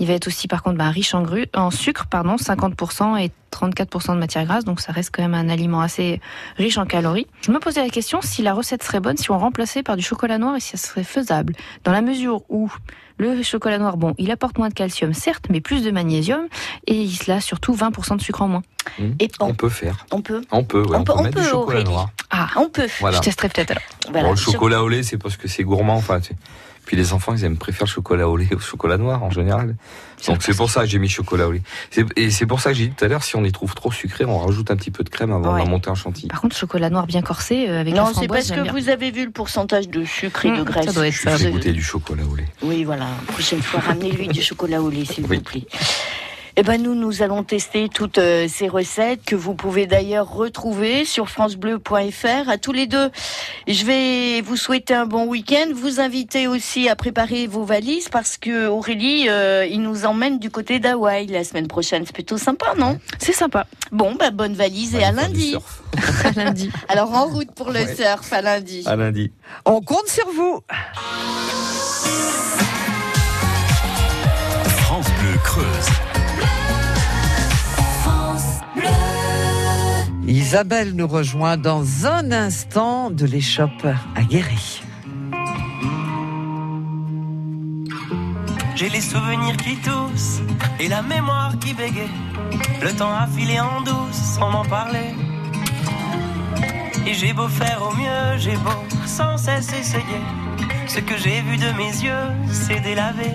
Il 0.00 0.08
va 0.08 0.14
être 0.14 0.26
aussi 0.26 0.48
par 0.48 0.64
contre 0.64 0.76
bah, 0.76 0.90
riche 0.90 1.14
en, 1.14 1.22
gru- 1.22 1.46
en 1.54 1.70
sucre, 1.70 2.06
pardon, 2.10 2.34
50% 2.34 3.16
et 3.24 3.30
34% 3.54 4.14
de 4.14 4.18
matière 4.18 4.44
grasse, 4.44 4.64
donc 4.64 4.80
ça 4.80 4.92
reste 4.92 5.10
quand 5.12 5.22
même 5.22 5.34
un 5.34 5.48
aliment 5.48 5.80
assez 5.80 6.20
riche 6.56 6.76
en 6.78 6.86
calories. 6.86 7.26
Je 7.46 7.50
me 7.52 7.58
posais 7.58 7.82
la 7.82 7.88
question 7.90 8.20
si 8.22 8.42
la 8.42 8.52
recette 8.54 8.82
serait 8.82 9.00
bonne 9.00 9.16
si 9.16 9.30
on 9.30 9.38
remplaçait 9.38 9.82
par 9.82 9.96
du 9.96 10.02
chocolat 10.02 10.38
noir 10.38 10.56
et 10.56 10.60
si 10.60 10.76
ça 10.76 10.88
serait 10.88 11.04
faisable, 11.04 11.54
dans 11.84 11.92
la 11.92 12.02
mesure 12.02 12.42
où 12.48 12.70
le 13.16 13.42
chocolat 13.44 13.78
noir, 13.78 13.96
bon, 13.96 14.12
il 14.18 14.32
apporte 14.32 14.58
moins 14.58 14.68
de 14.68 14.74
calcium, 14.74 15.14
certes, 15.14 15.44
mais 15.48 15.60
plus 15.60 15.84
de 15.84 15.92
magnésium, 15.92 16.48
et 16.88 17.00
il 17.02 17.30
a 17.30 17.40
surtout 17.40 17.72
20% 17.74 18.16
de 18.16 18.20
sucre 18.20 18.42
en 18.42 18.48
moins. 18.48 18.62
Et 19.20 19.30
On 19.40 19.50
on, 19.50 19.54
peut 19.54 19.68
faire. 19.68 20.04
on 20.10 20.20
peut 20.20 20.42
On 20.50 20.64
peut, 20.64 20.80
ouais, 20.82 20.96
On 20.96 21.00
on, 21.00 21.04
peut- 21.04 21.12
peut, 21.12 21.18
on 21.20 21.22
mettre 21.22 21.36
peut, 21.36 21.42
du 21.42 21.48
chocolat 21.48 21.78
Aurélie. 21.78 21.90
noir. 21.90 22.08
Ah, 22.30 22.48
On 22.56 22.68
peut. 22.68 22.88
Voilà. 22.98 23.18
je 23.18 23.22
testerai 23.22 23.48
peut-être 23.50 23.70
alors. 23.70 23.82
Voilà. 24.10 24.22
Bon, 24.24 24.30
le 24.32 24.36
chocolat 24.36 24.82
au 24.82 24.88
lait, 24.88 25.04
c'est 25.04 25.16
parce 25.18 25.36
que 25.36 25.46
c'est 25.46 25.62
gourmand. 25.62 25.94
Enfin, 25.94 26.18
puis 26.86 26.96
les 26.96 27.12
enfants, 27.12 27.34
ils 27.34 27.44
aiment 27.44 27.56
préfèrent 27.56 27.86
le 27.86 27.90
chocolat 27.92 28.28
au 28.28 28.36
lait 28.36 28.48
au 28.54 28.58
chocolat 28.58 28.96
noir 28.98 29.22
en 29.22 29.30
général. 29.30 29.76
Donc 30.26 30.42
c'est 30.42 30.56
pour 30.56 30.70
ça 30.70 30.82
que 30.82 30.86
j'ai 30.86 30.98
mis 30.98 31.08
chocolat 31.08 31.48
au 31.48 31.52
lait. 31.52 31.62
Et 32.16 32.30
c'est 32.30 32.46
pour 32.46 32.60
ça 32.60 32.70
que 32.70 32.76
j'ai 32.76 32.86
dit 32.86 32.94
tout 32.94 33.04
à 33.04 33.08
l'heure, 33.08 33.22
si 33.24 33.36
on 33.36 33.42
les 33.42 33.52
trouve 33.52 33.74
trop 33.74 33.92
sucrés, 33.92 34.24
on 34.24 34.38
rajoute 34.38 34.70
un 34.70 34.76
petit 34.76 34.90
peu 34.90 35.04
de 35.04 35.08
crème 35.10 35.32
avant 35.32 35.52
Ouais. 35.54 35.60
de 35.60 35.64
la 35.64 35.70
monter 35.70 35.90
en 35.90 35.94
chantilly. 35.94 36.28
Par 36.28 36.40
contre, 36.40 36.56
chocolat 36.56 36.88
noir 36.90 37.06
bien 37.06 37.20
corsé 37.22 37.68
euh, 37.68 37.80
avec 37.80 37.94
la 37.94 38.00
Non, 38.02 38.06
c'est 38.08 38.12
framboise, 38.14 38.48
parce 38.48 38.58
que 38.58 38.62
bien. 38.64 38.72
vous 38.72 38.88
avez 38.88 39.10
vu 39.10 39.24
le 39.26 39.30
pourcentage 39.30 39.88
de 39.88 40.04
sucre 40.04 40.46
et 40.46 40.50
de 40.50 40.60
Mmh, 40.62 40.64
graisse. 40.64 40.86
ça 40.86 40.92
doit 40.92 41.06
être 41.08 41.14
Je 41.14 41.28
ça. 41.38 41.50
goûter 41.50 41.72
du 41.72 41.82
chocolat 41.82 42.22
au 42.30 42.36
lait. 42.36 42.46
Oui, 42.62 42.84
voilà. 42.84 43.06
Prochaine 43.28 43.60
fois, 43.62 43.80
ramenez-lui 43.80 44.28
du 44.28 44.40
chocolat 44.42 44.80
au 44.80 44.88
lait, 44.90 45.04
s'il 45.04 45.26
Oui. 45.26 45.36
vous 45.36 45.42
plaît. 45.42 45.66
Eh 46.56 46.62
ben 46.62 46.80
nous, 46.80 46.94
nous 46.94 47.22
allons 47.22 47.42
tester 47.42 47.88
toutes 47.88 48.18
euh, 48.18 48.46
ces 48.48 48.68
recettes 48.68 49.24
que 49.24 49.34
vous 49.34 49.54
pouvez 49.54 49.86
d'ailleurs 49.88 50.32
retrouver 50.32 51.04
sur 51.04 51.28
francebleu.fr. 51.28 52.48
À 52.48 52.58
tous 52.58 52.70
les 52.70 52.86
deux, 52.86 53.10
je 53.66 53.84
vais 53.84 54.40
vous 54.40 54.56
souhaiter 54.56 54.94
un 54.94 55.06
bon 55.06 55.26
week-end. 55.26 55.66
Vous 55.74 55.98
inviter 55.98 56.46
aussi 56.46 56.88
à 56.88 56.94
préparer 56.94 57.48
vos 57.48 57.64
valises 57.64 58.08
parce 58.08 58.36
que 58.36 58.68
Aurélie, 58.68 59.28
euh, 59.28 59.66
il 59.68 59.82
nous 59.82 60.06
emmène 60.06 60.38
du 60.38 60.48
côté 60.48 60.78
d'Hawaï 60.78 61.26
la 61.26 61.42
semaine 61.42 61.66
prochaine. 61.66 62.04
C'est 62.06 62.14
plutôt 62.14 62.38
sympa, 62.38 62.66
non? 62.78 63.00
C'est 63.18 63.32
sympa. 63.32 63.66
Bon, 63.90 64.14
bah 64.14 64.30
bonne 64.30 64.54
valise 64.54 64.94
et 64.94 65.02
à 65.02 65.10
lundi. 65.10 65.56
À 66.24 66.30
lundi. 66.32 66.70
Alors 66.88 67.12
en 67.14 67.26
route 67.26 67.52
pour 67.54 67.70
le 67.70 67.80
Ouais. 67.80 67.94
surf 67.94 68.32
à 68.32 68.42
lundi. 68.42 68.82
À 68.86 68.94
lundi. 68.96 69.30
On 69.64 69.80
compte 69.80 70.08
sur 70.08 70.26
vous. 70.30 70.60
France 74.66 75.06
Bleu 75.20 75.38
Creuse. 75.44 75.88
Isabelle 80.34 80.96
nous 80.96 81.06
rejoint 81.06 81.56
dans 81.56 82.06
un 82.06 82.32
instant 82.32 83.08
de 83.08 83.24
l'échoppe 83.24 83.86
Guéry. 84.28 84.82
J'ai 88.74 88.88
les 88.88 89.00
souvenirs 89.00 89.56
qui 89.58 89.76
toussent 89.76 90.40
et 90.80 90.88
la 90.88 91.02
mémoire 91.02 91.56
qui 91.60 91.72
bégaye. 91.72 92.10
Le 92.82 92.90
temps 92.96 93.14
a 93.14 93.28
filé 93.28 93.60
en 93.60 93.82
douce 93.82 94.16
sans 94.36 94.50
m'en 94.50 94.64
parler. 94.64 95.14
Et 97.06 97.14
j'ai 97.14 97.32
beau 97.32 97.46
faire 97.46 97.80
au 97.88 97.94
mieux, 97.94 98.36
j'ai 98.38 98.56
beau 98.56 98.82
sans 99.06 99.36
cesse 99.36 99.72
essayer. 99.72 100.22
Ce 100.88 100.98
que 100.98 101.16
j'ai 101.16 101.42
vu 101.42 101.56
de 101.58 101.70
mes 101.76 101.94
yeux, 102.06 102.26
c'est 102.50 102.80
délavé. 102.80 103.30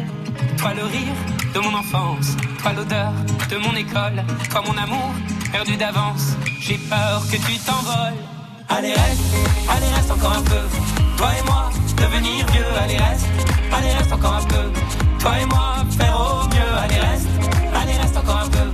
Toi 0.58 0.74
le 0.74 0.84
rire 0.84 1.16
de 1.54 1.60
mon 1.62 1.76
enfance, 1.76 2.36
toi 2.62 2.74
l'odeur 2.74 3.14
de 3.50 3.56
mon 3.56 3.74
école, 3.78 4.22
toi 4.50 4.62
mon 4.68 4.78
amour 4.78 5.14
perdu 5.52 5.76
d'avance, 5.78 6.36
j'ai 6.60 6.78
peur 6.78 7.24
que 7.32 7.38
tu 7.38 7.58
t'envoles. 7.60 8.20
Allez 8.70 8.94
reste, 8.94 9.22
allez 9.68 9.94
reste 9.96 10.12
encore 10.12 10.34
un 10.34 10.42
peu, 10.42 10.62
toi 11.18 11.30
et 11.40 11.44
moi, 11.46 11.70
devenir 11.98 12.46
vieux. 12.52 12.66
Allez 12.82 12.98
reste, 12.98 13.26
allez 13.72 13.92
reste 13.92 14.12
encore 14.12 14.36
un 14.36 14.46
peu, 14.46 14.72
toi 15.20 15.40
et 15.40 15.46
moi, 15.46 15.76
faire 15.98 16.16
au 16.20 16.48
mieux. 16.50 16.78
Allez 16.84 17.00
reste, 17.00 17.28
allez 17.74 17.98
reste 17.98 18.18
encore 18.18 18.42
un 18.46 18.50
peu, 18.50 18.72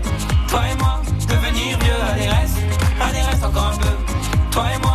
toi 0.48 0.62
et 0.72 0.75
moi, 0.77 1.01
devenir 1.27 1.77
vieux. 1.79 2.01
Allez 2.13 2.29
reste, 2.29 2.58
allez 3.01 3.22
reste 3.22 3.44
encore 3.44 3.74
un 3.74 3.77
peu, 3.77 3.96
toi 4.51 4.65
et 4.75 4.79
moi. 4.79 4.95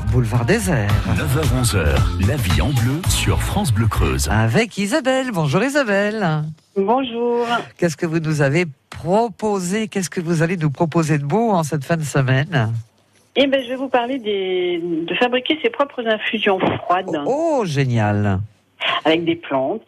Boulevard 0.11 0.45
désert. 0.45 0.89
9h-11h, 1.15 2.27
la 2.27 2.35
vie 2.35 2.61
en 2.61 2.69
bleu 2.69 3.01
sur 3.07 3.41
France 3.41 3.71
Bleu 3.73 3.87
Creuse. 3.87 4.27
Avec 4.29 4.77
Isabelle. 4.77 5.27
Bonjour 5.33 5.63
Isabelle. 5.63 6.43
Bonjour. 6.75 7.45
Qu'est-ce 7.77 7.95
que 7.95 8.05
vous 8.05 8.19
nous 8.19 8.41
avez 8.41 8.65
proposé? 8.89 9.87
Qu'est-ce 9.87 10.09
que 10.09 10.19
vous 10.21 10.41
allez 10.43 10.57
nous 10.57 10.69
proposer 10.69 11.17
de 11.17 11.23
beau 11.25 11.51
en 11.51 11.63
cette 11.63 11.85
fin 11.85 11.97
de 11.97 12.03
semaine? 12.03 12.73
Eh 13.35 13.47
ben, 13.47 13.63
je 13.63 13.69
vais 13.69 13.75
vous 13.75 13.87
parler 13.89 14.19
des, 14.19 14.81
de 14.81 15.15
fabriquer 15.15 15.57
ses 15.63 15.69
propres 15.69 16.05
infusions 16.05 16.59
froides 16.59 17.05
Oh, 17.25 17.63
génial. 17.65 18.39
avec 19.05 19.23
des 19.23 19.35
plantes. 19.35 19.81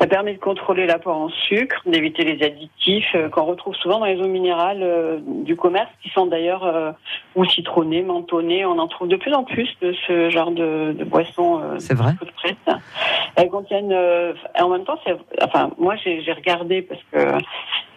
Ça 0.00 0.06
permet 0.06 0.32
de 0.32 0.38
contrôler 0.38 0.86
l'apport 0.86 1.14
en 1.14 1.28
sucre, 1.28 1.82
d'éviter 1.84 2.24
les 2.24 2.42
additifs 2.42 3.14
euh, 3.14 3.28
qu'on 3.28 3.44
retrouve 3.44 3.74
souvent 3.74 3.98
dans 3.98 4.06
les 4.06 4.18
eaux 4.18 4.28
minérales 4.28 4.82
euh, 4.82 5.18
du 5.22 5.56
commerce, 5.56 5.90
qui 6.02 6.08
sont 6.08 6.24
d'ailleurs 6.24 6.64
euh, 6.64 6.92
ou 7.34 7.44
citronnées, 7.44 8.00
mentonnées. 8.00 8.64
On 8.64 8.78
en 8.78 8.88
trouve 8.88 9.08
de 9.08 9.16
plus 9.16 9.34
en 9.34 9.44
plus 9.44 9.68
de 9.82 9.94
ce 10.06 10.30
genre 10.30 10.52
de, 10.52 10.94
de 10.98 11.04
boissons. 11.04 11.60
C'est 11.78 11.92
vrai 11.92 12.14
toutes 12.18 12.32
prêtes. 12.32 12.56
Elles 13.36 13.50
contiennent, 13.50 13.94
en 14.58 14.68
même 14.70 14.84
temps, 14.84 14.98
c'est, 15.04 15.16
enfin, 15.42 15.70
moi 15.78 15.96
j'ai 15.96 16.32
regardé 16.32 16.82
parce 16.82 17.00
que 17.12 17.44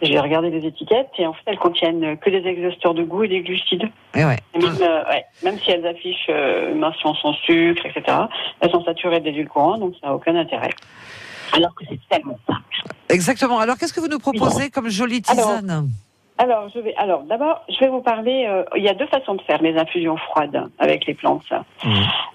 j'ai 0.01 0.19
regardé 0.19 0.49
les 0.49 0.65
étiquettes 0.65 1.09
et 1.17 1.25
en 1.25 1.33
fait 1.33 1.43
elles 1.45 1.57
contiennent 1.57 2.17
que 2.17 2.29
des 2.29 2.45
exhausteurs 2.45 2.93
de 2.93 3.03
goût 3.03 3.23
et 3.23 3.29
des 3.29 3.41
glucides. 3.41 3.89
Eh 4.15 4.25
ouais. 4.25 4.37
Et 4.53 4.59
Même, 4.59 4.75
euh, 4.81 5.03
ouais, 5.09 5.23
même 5.43 5.57
si 5.59 5.71
elles 5.71 5.87
affichent 5.87 6.29
une 6.29 6.79
mention 6.79 7.15
sans 7.15 7.33
sucre, 7.33 7.85
etc., 7.85 8.17
elles 8.59 8.71
sont 8.71 8.83
saturées 8.83 9.21
d'édulcorants, 9.21 9.77
donc 9.77 9.95
ça 10.01 10.07
n'a 10.07 10.15
aucun 10.15 10.35
intérêt. 10.35 10.69
Alors 11.53 11.73
que 11.75 11.83
c'est 11.89 11.99
tellement 12.09 12.37
simple. 12.47 12.61
Exactement. 13.09 13.59
Alors, 13.59 13.77
qu'est-ce 13.77 13.93
que 13.93 13.99
vous 14.01 14.07
nous 14.07 14.19
proposez 14.19 14.69
comme 14.69 14.89
jolie 14.89 15.21
tisane 15.21 15.89
Alors, 16.37 16.67
je 16.73 16.79
vais, 16.79 16.95
alors 16.95 17.21
d'abord, 17.23 17.61
je 17.69 17.79
vais 17.79 17.89
vous 17.89 18.01
parler. 18.01 18.45
euh, 18.49 18.63
il 18.75 18.83
y 18.83 18.89
a 18.89 18.93
deux 18.95 19.05
façons 19.07 19.35
de 19.35 19.41
faire 19.43 19.61
les 19.61 19.77
infusions 19.77 20.17
froides 20.17 20.69
avec 20.79 21.05
les 21.05 21.13
plantes. 21.13 21.45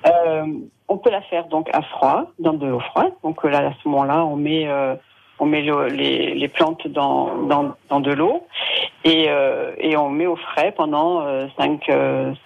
Euh, 0.06 0.44
on 0.88 0.96
peut 0.98 1.10
la 1.10 1.20
faire 1.22 1.46
donc 1.46 1.68
à 1.72 1.82
froid, 1.82 2.30
dans 2.38 2.52
de 2.54 2.66
l'eau 2.66 2.80
froide. 2.80 3.12
Donc 3.25 3.42
là, 3.44 3.58
à 3.68 3.72
ce 3.82 3.88
moment-là, 3.88 4.25
on 4.25 4.37
met, 4.37 4.68
euh, 4.68 4.94
on 5.40 5.46
met 5.46 5.62
le- 5.62 5.88
les, 5.88 6.34
les 6.34 6.48
plantes 6.48 6.87
dans, 6.87 7.34
dans, 7.46 7.75
dans 7.88 8.00
de 8.00 8.12
l'eau 8.12 8.46
et, 9.04 9.26
euh, 9.28 9.72
et 9.78 9.96
on 9.96 10.08
met 10.10 10.26
au 10.26 10.37
frais 10.37 10.72
pendant 10.76 11.25
5 11.58 11.88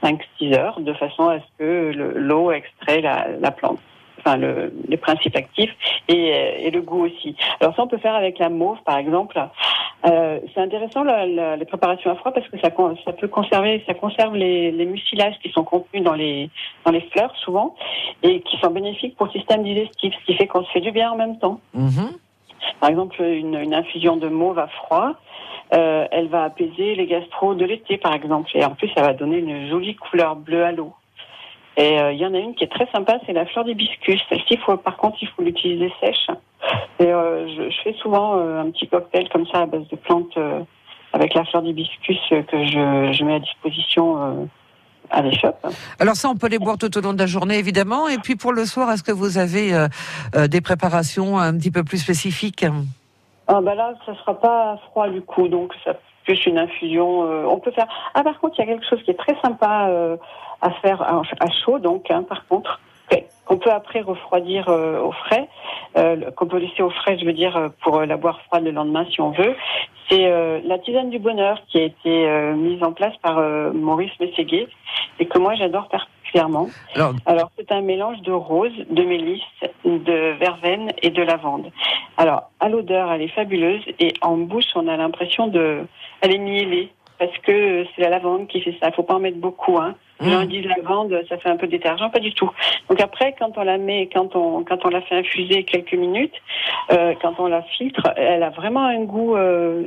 5-6 0.03 0.55
heures, 0.57 0.81
de 0.81 0.93
façon 0.95 1.29
à 1.29 1.39
ce 1.39 1.45
que 1.59 1.93
le- 1.95 2.15
l'eau 2.19 2.51
extrait 2.51 3.01
la, 3.03 3.29
la 3.41 3.51
plante. 3.51 3.79
Enfin, 4.25 4.37
le, 4.37 4.73
les 4.89 4.97
principes 4.97 5.35
actifs 5.37 5.75
et, 6.09 6.33
euh, 6.33 6.53
et 6.59 6.71
le 6.71 6.81
goût 6.81 7.07
aussi. 7.07 7.35
Alors 7.61 7.75
ça, 7.75 7.83
on 7.83 7.89
peut 7.89 7.99
faire 7.99 8.15
avec 8.15 8.39
la 8.39 8.49
mauve, 8.51 8.79
par 8.85 8.97
exemple. 8.99 9.37
Euh, 10.07 10.39
c'est 10.55 10.61
intéressant 10.61 11.03
la, 11.05 11.27
la- 11.27 11.57
les 11.57 11.65
préparations 11.65 12.11
à 12.11 12.15
froid 12.17 12.33
parce 12.33 12.47
que 12.49 12.59
ça, 12.61 12.71
ça 13.05 13.13
peut 13.13 13.29
conserver, 13.29 13.83
ça 13.87 13.95
conserve 13.95 14.35
les, 14.37 14.71
les 14.73 14.85
mucilages 14.87 15.35
qui 15.43 15.51
sont 15.51 15.65
contenus 15.65 16.03
dans 16.05 16.15
les 16.15 16.51
dans 16.85 16.91
les 16.93 17.01
fleurs 17.13 17.35
souvent 17.37 17.75
et 18.23 18.41
qui 18.43 18.57
sont 18.59 18.71
bénéfiques 18.71 19.17
pour 19.17 19.27
le 19.27 19.33
système 19.33 19.63
digestif, 19.65 20.15
ce 20.21 20.25
qui 20.27 20.35
fait 20.35 20.47
qu'on 20.47 20.65
se 20.65 20.71
fait 20.71 20.81
du 20.81 20.93
bien 20.93 21.11
en 21.13 21.17
même 21.17 21.39
temps. 21.39 21.61
Mhm. 21.75 22.11
Par 22.81 22.91
exemple, 22.91 23.21
une, 23.23 23.55
une 23.57 23.75
infusion 23.75 24.17
de 24.17 24.29
mauve 24.29 24.59
à 24.59 24.69
froid, 24.69 25.15
euh, 25.75 26.07
elle 26.13 26.29
va 26.29 26.45
apaiser 26.45 26.95
les 26.95 27.07
gastro 27.07 27.55
de 27.55 27.65
l'été, 27.65 27.97
par 27.97 28.13
exemple, 28.15 28.51
et 28.55 28.65
en 28.65 28.71
plus, 28.71 28.89
ça 28.95 29.03
va 29.03 29.13
donner 29.15 29.39
une 29.39 29.69
jolie 29.69 29.97
couleur 29.97 30.37
bleue 30.37 30.65
à 30.65 30.71
l'eau. 30.73 30.93
Et 31.77 31.99
euh, 31.99 32.13
il 32.13 32.19
y 32.19 32.27
en 32.27 32.35
a 32.35 32.39
une 32.39 32.55
qui 32.55 32.65
est 32.65 32.73
très 32.73 32.87
sympa, 32.93 33.19
c'est 33.25 33.33
la 33.33 33.47
fleur 33.47 33.65
d'hibiscus. 33.65 34.21
Celle-ci, 34.29 34.59
faut, 34.59 34.77
par 34.77 34.97
contre, 34.97 35.17
il 35.23 35.29
faut 35.29 35.43
l'utiliser 35.43 35.91
sèche. 36.01 36.27
Et 36.99 37.07
euh, 37.07 37.49
je, 37.49 37.71
je 37.71 37.77
fais 37.83 37.95
souvent 37.95 38.37
euh, 38.37 38.61
un 38.61 38.71
petit 38.71 38.87
cocktail 38.87 39.29
comme 39.31 39.47
ça 39.47 39.63
à 39.63 39.67
base 39.67 39.89
de 39.89 39.97
plantes 39.97 40.39
avec 41.13 41.35
la 41.35 41.45
fleur 41.45 41.63
d'hibiscus 41.63 42.19
que 42.29 42.65
je, 42.65 43.13
je 43.13 43.25
mets 43.25 43.35
à 43.35 43.39
disposition 43.39 44.49
à 45.11 45.23
des 45.23 45.33
shops. 45.33 45.67
Alors 45.99 46.15
ça, 46.15 46.29
on 46.31 46.37
peut 46.37 46.49
les 46.49 46.59
boire 46.59 46.79
tout 46.79 46.97
au 46.97 47.01
long 47.01 47.13
de 47.13 47.19
la 47.19 47.27
journée, 47.27 47.59
évidemment. 47.59 48.09
Et 48.09 48.19
puis 48.19 48.37
pour 48.37 48.53
le 48.53 48.65
soir, 48.65 48.91
est-ce 48.91 49.03
que 49.03 49.13
vous 49.13 49.37
avez 49.37 49.73
des 50.49 50.61
préparations 50.63 51.39
un 51.39 51.57
petit 51.59 51.71
peu 51.71 51.85
plus 51.85 51.99
spécifiques? 51.99 52.65
Ah 53.47 53.61
bah 53.61 53.75
là, 53.75 53.93
ça 54.07 54.15
sera 54.15 54.39
pas 54.39 54.79
froid 54.89 55.09
du 55.09 55.21
coup, 55.21 55.49
donc 55.49 55.73
ça 55.85 55.95
plus 56.25 56.45
une 56.47 56.59
infusion. 56.59 57.25
euh, 57.25 57.45
on 57.49 57.59
peut 57.59 57.71
faire. 57.73 57.87
Ah 58.15 58.23
par 58.23 58.39
contre, 58.41 58.55
il 58.59 58.67
y 58.67 58.69
a 58.69 58.73
quelque 58.73 58.89
chose 58.89 59.03
qui 59.05 59.11
est 59.11 59.19
très 59.19 59.37
sympa 59.41 59.89
euh, 59.89 60.17
à 60.61 60.71
faire 60.83 61.03
à, 61.03 61.23
à 61.41 61.51
chaud, 61.65 61.79
donc 61.79 62.11
hein, 62.11 62.25
par 62.29 62.47
contre, 62.47 62.81
qu'on 63.45 63.59
peut 63.59 63.71
après 63.73 64.01
refroidir 64.01 64.69
euh, 64.69 65.01
au 65.01 65.13
frais, 65.13 65.49
euh, 65.99 66.31
qu'on 66.37 66.47
peut 66.47 66.59
laisser 66.59 66.83
au 66.83 66.91
frais, 66.91 67.19
je 67.19 67.25
veux 67.25 67.33
dire, 67.33 67.57
euh, 67.57 67.69
pour 67.83 67.97
euh, 67.99 68.07
la 68.07 68.17
boire 68.17 68.41
froide 68.43 68.65
le 68.65 68.71
lendemain 68.71 69.05
si 69.11 69.21
on 69.21 69.31
veut. 69.31 69.55
C'est 70.09 70.27
euh, 70.27 70.61
la 70.65 70.79
tisane 70.79 71.11
du 71.11 71.19
bonheur 71.19 71.59
qui 71.69 71.79
a 71.79 71.83
été 71.83 72.27
euh, 72.29 72.55
mise 72.55 72.83
en 72.83 72.93
place 72.93 73.15
par 73.23 73.39
euh, 73.39 73.73
Maurice 73.73 74.13
Mességuet 74.21 74.69
et 75.19 75.27
que 75.27 75.39
moi 75.39 75.55
j'adore 75.57 75.89
particulièrement. 75.89 76.69
Alors, 76.95 77.13
Alors, 77.27 77.51
c'est 77.59 77.71
un 77.73 77.83
mélange 77.83 78.21
de 78.23 78.33
rose, 78.33 78.73
de 78.89 79.03
mélisse, 79.03 79.43
de 79.85 80.33
verveine 80.39 80.93
et 81.03 81.11
de 81.11 81.23
lavande. 81.23 81.71
Alors, 82.17 82.51
à 82.61 82.69
l'odeur, 82.69 83.13
elle 83.13 83.23
est 83.23 83.29
fabuleuse 83.29 83.83
et 83.99 84.15
en 84.23 84.37
bouche, 84.37 84.65
on 84.77 84.87
a 84.89 84.97
l'impression 84.97 85.49
de, 85.49 85.85
elle 86.23 86.35
est 86.35 86.39
mielée 86.39 86.89
parce 87.19 87.37
que 87.39 87.85
c'est 87.95 88.03
la 88.03 88.09
lavande 88.09 88.49
qui 88.49 88.61
fait 88.63 88.75
ça. 88.81 88.89
Il 88.89 88.95
faut 88.95 89.03
pas 89.05 89.15
en 89.15 89.21
mettre 89.21 89.37
beaucoup, 89.39 89.79
hein. 89.79 89.95
Les 90.21 90.31
gens 90.31 90.43
Mm. 90.43 90.47
disent 90.47 90.67
lavande, 90.67 91.25
ça 91.29 91.37
fait 91.39 91.49
un 91.49 91.57
peu 91.57 91.67
détergent, 91.67 92.11
pas 92.11 92.21
du 92.21 92.33
tout. 92.33 92.51
Donc 92.89 93.01
après, 93.01 93.35
quand 93.39 93.53
on 93.57 93.63
la 93.63 93.77
met, 93.79 94.09
quand 94.13 94.35
on, 94.37 94.63
quand 94.65 94.85
on 94.85 94.89
la 94.89 95.01
fait 95.03 95.17
infuser 95.17 95.65
quelques 95.65 95.95
minutes, 95.95 96.35
euh, 96.93 97.15
quand 97.21 97.35
on 97.39 97.47
la 97.47 97.63
filtre, 97.63 98.13
elle 98.17 98.43
a 98.43 98.51
vraiment 98.51 98.85
un 98.85 99.01
goût, 99.03 99.37
euh, 99.37 99.85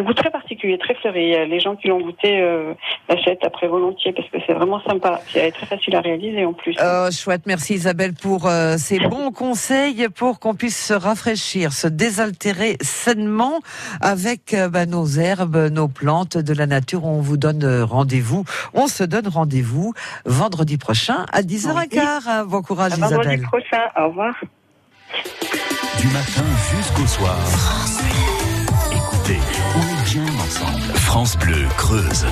un 0.00 0.02
goût 0.02 0.14
très 0.14 0.30
particulier, 0.30 0.78
très 0.78 0.94
fleuri. 0.94 1.46
Les 1.48 1.60
gens 1.60 1.76
qui 1.76 1.88
l'ont 1.88 2.00
goûté 2.00 2.40
euh, 2.40 2.72
l'achètent 3.08 3.44
après 3.44 3.68
volontiers 3.68 4.12
parce 4.12 4.28
que 4.30 4.38
c'est 4.46 4.54
vraiment 4.54 4.80
sympa. 4.82 5.20
Elle 5.34 5.46
est 5.46 5.52
très 5.52 5.66
facile 5.66 5.94
à 5.96 6.00
réaliser 6.00 6.44
en 6.44 6.52
plus. 6.54 6.74
euh, 6.80 7.10
chouette, 7.10 7.42
merci 7.46 7.74
Isabelle 7.74 8.14
pour 8.14 8.46
euh, 8.46 8.76
ces 8.78 8.98
bons 8.98 9.30
conseils 9.30 10.08
pour 10.08 10.40
qu'on 10.40 10.54
puisse 10.54 10.82
se 10.86 10.94
rafraîchir, 10.94 11.72
se 11.72 11.86
désaltérer 11.86 12.76
sainement 12.80 13.60
avec 14.00 14.54
euh, 14.54 14.68
bah, 14.68 14.86
nos 14.86 15.06
herbes, 15.06 15.68
nos 15.70 15.88
plantes 15.88 16.38
de 16.38 16.54
la 16.54 16.66
nature. 16.66 17.04
On 17.04 17.20
vous 17.20 17.36
donne 17.36 17.62
euh, 17.64 17.84
rendez-vous, 17.84 18.44
on 18.74 18.86
se 18.86 19.04
donne 19.04 19.28
rendez-vous 19.28 19.92
vendredi 20.24 20.78
prochain 20.78 21.26
à 21.32 21.42
10h15. 21.42 22.44
Bon 22.46 22.62
courage 22.62 22.92
À 22.92 22.96
vendredi 22.96 23.20
Isabelle. 23.34 23.42
prochain. 23.42 23.82
Au 23.98 24.08
revoir. 24.08 24.34
Du 25.98 26.06
matin 26.08 26.44
jusqu'au 26.74 27.06
soir. 27.06 27.36
Écoutez, 28.92 29.38
France 30.94 31.36
Bleu 31.36 31.68
Creuse. 31.76 32.26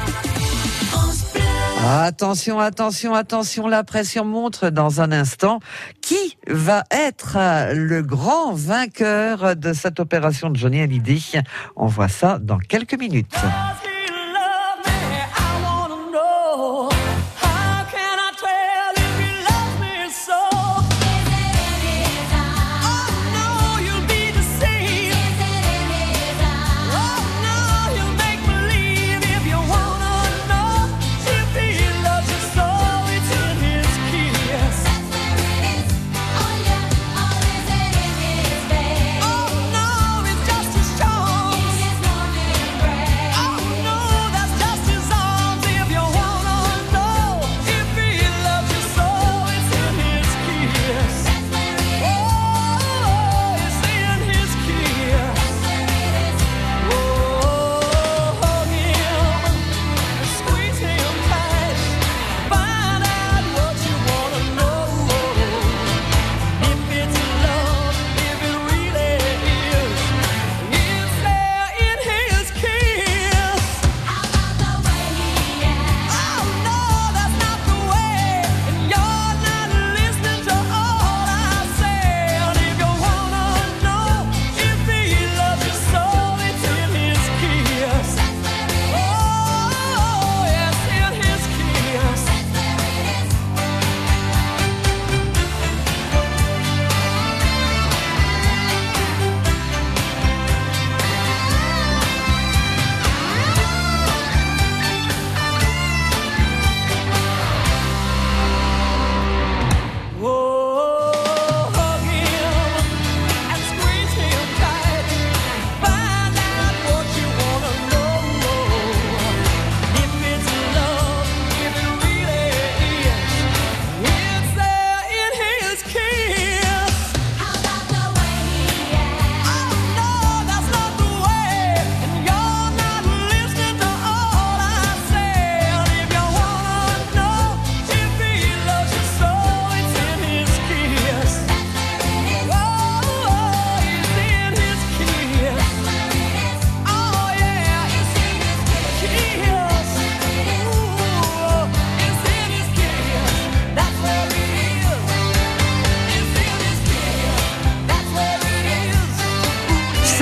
Attention, 1.86 2.58
attention, 2.58 3.14
attention, 3.14 3.68
la 3.68 3.84
pression 3.84 4.24
montre 4.24 4.70
dans 4.70 5.00
un 5.00 5.12
instant. 5.12 5.60
Qui 6.00 6.36
va 6.48 6.82
être 6.90 7.36
le 7.74 8.02
grand 8.02 8.52
vainqueur 8.52 9.54
de 9.54 9.72
cette 9.72 10.00
opération 10.00 10.50
de 10.50 10.56
Johnny 10.56 10.80
Hallyday 10.80 11.20
On 11.76 11.86
voit 11.86 12.08
ça 12.08 12.40
dans 12.40 12.58
quelques 12.58 12.98
minutes. 12.98 13.36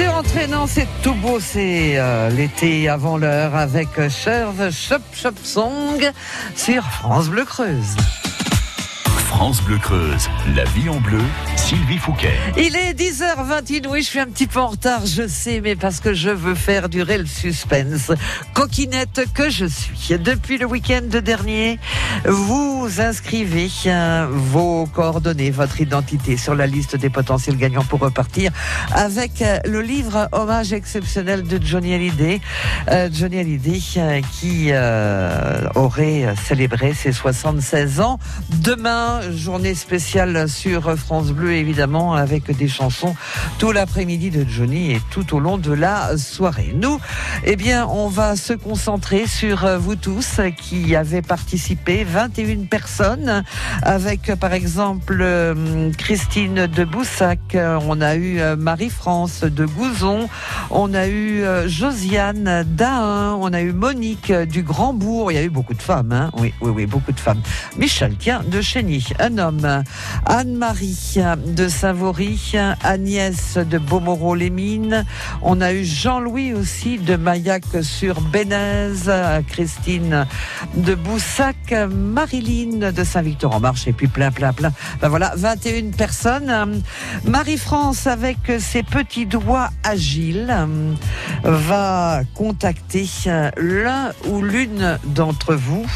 L'instant, 0.02 0.66
c'est 0.66 0.88
tout 1.02 1.14
beau, 1.14 1.40
c'est 1.40 1.98
euh, 1.98 2.28
l'été 2.30 2.88
avant 2.88 3.16
l'heure 3.16 3.54
avec 3.54 3.88
Cherve 4.08 4.70
Shop 4.70 4.96
Shop 5.12 5.34
Song 5.42 6.10
sur 6.54 6.82
France 6.84 7.28
Bleu 7.28 7.44
Creuse. 7.44 7.96
France 9.36 9.60
Bleu 9.60 9.76
Creuse, 9.76 10.30
la 10.54 10.64
vie 10.64 10.88
en 10.88 10.98
bleu, 10.98 11.20
Sylvie 11.56 11.98
Fouquet. 11.98 12.32
Il 12.56 12.74
est 12.74 12.94
10h21, 12.94 13.86
oui, 13.90 14.00
je 14.00 14.06
suis 14.06 14.18
un 14.18 14.28
petit 14.28 14.46
peu 14.46 14.60
en 14.60 14.68
retard, 14.68 15.04
je 15.04 15.28
sais, 15.28 15.60
mais 15.60 15.76
parce 15.76 16.00
que 16.00 16.14
je 16.14 16.30
veux 16.30 16.54
faire 16.54 16.88
durer 16.88 17.18
le 17.18 17.26
suspense. 17.26 18.12
Coquinette 18.54 19.26
que 19.34 19.50
je 19.50 19.66
suis. 19.66 20.18
Depuis 20.18 20.56
le 20.56 20.64
week-end 20.64 21.02
dernier, 21.22 21.78
vous 22.24 22.88
inscrivez 22.98 23.68
euh, 23.84 24.26
vos 24.30 24.86
coordonnées, 24.86 25.50
votre 25.50 25.82
identité 25.82 26.38
sur 26.38 26.54
la 26.54 26.66
liste 26.66 26.96
des 26.96 27.10
potentiels 27.10 27.58
gagnants 27.58 27.84
pour 27.84 28.00
repartir 28.00 28.52
avec 28.94 29.42
euh, 29.42 29.58
le 29.66 29.82
livre 29.82 30.30
Hommage 30.32 30.72
exceptionnel 30.72 31.42
de 31.42 31.62
Johnny 31.62 31.92
Hallyday. 31.92 32.40
Euh, 32.88 33.10
Johnny 33.12 33.40
Hallyday 33.40 33.80
qui 34.32 34.70
aurait 35.74 36.34
célébré 36.42 36.94
ses 36.94 37.12
76 37.12 38.00
ans. 38.00 38.18
Demain, 38.48 39.20
journée 39.32 39.74
spéciale 39.74 40.48
sur 40.48 40.96
France 40.96 41.28
Bleu, 41.28 41.52
évidemment, 41.52 42.14
avec 42.14 42.56
des 42.56 42.68
chansons 42.68 43.14
tout 43.58 43.72
l'après-midi 43.72 44.30
de 44.30 44.44
Johnny 44.48 44.92
et 44.92 45.00
tout 45.10 45.34
au 45.34 45.40
long 45.40 45.58
de 45.58 45.72
la 45.72 46.16
soirée. 46.16 46.74
Nous, 46.74 46.98
eh 47.44 47.56
bien, 47.56 47.86
on 47.86 48.08
va 48.08 48.36
se 48.36 48.52
concentrer 48.52 49.26
sur 49.26 49.64
euh, 49.64 49.78
vous 49.78 49.96
tous 49.96 50.40
qui 50.56 50.94
avez 50.96 51.22
participé, 51.22 52.04
21 52.04 52.66
personnes, 52.66 53.44
avec 53.82 54.34
par 54.34 54.52
exemple 54.52 55.18
euh, 55.20 55.90
Christine 55.96 56.66
de 56.66 56.84
Boussac, 56.84 57.38
euh, 57.54 57.78
on 57.86 58.00
a 58.00 58.16
eu 58.16 58.40
Marie-France 58.56 59.44
de 59.44 59.64
Gouzon, 59.64 60.28
on 60.70 60.94
a 60.94 61.08
eu 61.08 61.44
Josiane 61.66 62.64
d'Ain, 62.64 63.36
on 63.40 63.52
a 63.52 63.60
eu 63.60 63.72
Monique 63.72 64.32
du 64.32 64.62
Grand-Bourg, 64.62 65.32
il 65.32 65.34
y 65.36 65.38
a 65.38 65.42
eu 65.42 65.50
beaucoup 65.50 65.74
de 65.74 65.82
femmes, 65.82 66.12
hein 66.12 66.30
oui, 66.38 66.52
oui, 66.60 66.70
oui, 66.74 66.86
beaucoup 66.86 67.12
de 67.12 67.20
femmes. 67.20 67.40
Michel, 67.78 68.16
tiens, 68.18 68.42
de 68.46 68.60
Chény, 68.60 69.06
un 69.18 69.38
homme, 69.38 69.84
Anne-Marie 70.26 71.18
de 71.46 71.68
Saint-Vaury, 71.68 72.54
Agnès 72.82 73.56
de 73.56 73.78
Beaumoreau-les-Mines, 73.78 75.04
on 75.42 75.60
a 75.60 75.72
eu 75.72 75.84
Jean-Louis 75.84 76.52
aussi 76.52 76.98
de 76.98 77.16
Maillac 77.16 77.64
sur 77.82 78.20
Bénez, 78.20 78.92
Christine 79.48 80.26
de 80.74 80.94
Boussac, 80.94 81.74
Marilyn 81.90 82.92
de 82.92 83.04
Saint-Victor-en-Marche 83.04 83.86
et 83.86 83.92
puis 83.92 84.08
plein, 84.08 84.30
plein, 84.30 84.52
plein. 84.52 84.72
Ben 85.00 85.08
voilà, 85.08 85.32
21 85.36 85.90
personnes. 85.90 86.82
Marie-France 87.24 88.06
avec 88.06 88.38
ses 88.58 88.82
petits 88.82 89.26
doigts 89.26 89.70
agiles 89.84 90.54
va 91.42 92.22
contacter 92.34 93.08
l'un 93.56 94.12
ou 94.28 94.42
l'une 94.42 94.98
d'entre 95.04 95.54
vous. 95.54 95.86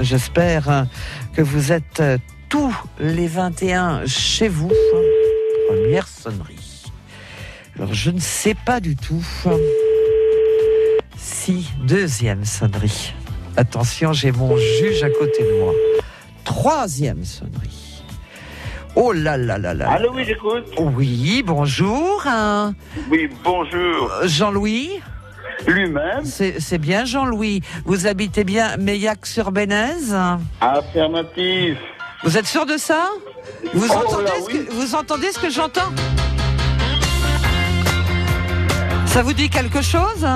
J'espère 0.00 0.86
que 1.34 1.42
vous 1.42 1.72
êtes 1.72 2.02
tous 2.48 2.74
les 2.98 3.26
21 3.26 4.06
chez 4.06 4.48
vous. 4.48 4.70
Première 5.68 6.06
sonnerie. 6.08 6.84
Alors 7.76 7.92
je 7.92 8.10
ne 8.10 8.20
sais 8.20 8.54
pas 8.54 8.80
du 8.80 8.96
tout 8.96 9.22
si 11.16 11.70
deuxième 11.84 12.44
sonnerie. 12.44 13.14
Attention, 13.56 14.12
j'ai 14.12 14.32
mon 14.32 14.56
juge 14.56 15.02
à 15.02 15.10
côté 15.10 15.42
de 15.42 15.60
moi. 15.60 15.72
Troisième 16.44 17.24
sonnerie. 17.24 18.02
Oh 18.94 19.12
là 19.12 19.36
là 19.36 19.58
là 19.58 19.74
là. 19.74 19.90
Allô, 19.90 20.12
oui, 20.14 20.24
j'écoute. 20.24 20.64
Oui, 20.78 21.42
bonjour. 21.44 22.24
Oui, 23.10 23.28
bonjour. 23.44 24.10
Euh, 24.12 24.26
Jean-Louis 24.26 25.00
Lui-même, 25.66 26.24
C'est 26.24 26.78
bien 26.78 27.04
Jean-Louis. 27.04 27.60
Vous 27.84 28.06
habitez 28.06 28.44
bien 28.44 28.76
Meillac-sur-Bénez 28.78 30.14
affirmatif. 30.60 31.76
Vous 32.24 32.36
êtes 32.36 32.46
sûr 32.46 32.66
de 32.66 32.76
ça? 32.76 33.08
Vous, 33.74 33.86
Oh 33.90 33.94
entendez 33.94 34.24
là, 34.24 34.30
ce 34.40 34.46
oui. 34.46 34.66
que, 34.66 34.72
vous 34.72 34.94
entendez 34.94 35.32
ce 35.32 35.38
que 35.38 35.50
j'entends? 35.50 35.92
Ça 39.06 39.22
vous 39.22 39.32
dit 39.32 39.48
quelque 39.48 39.82
chose? 39.82 40.26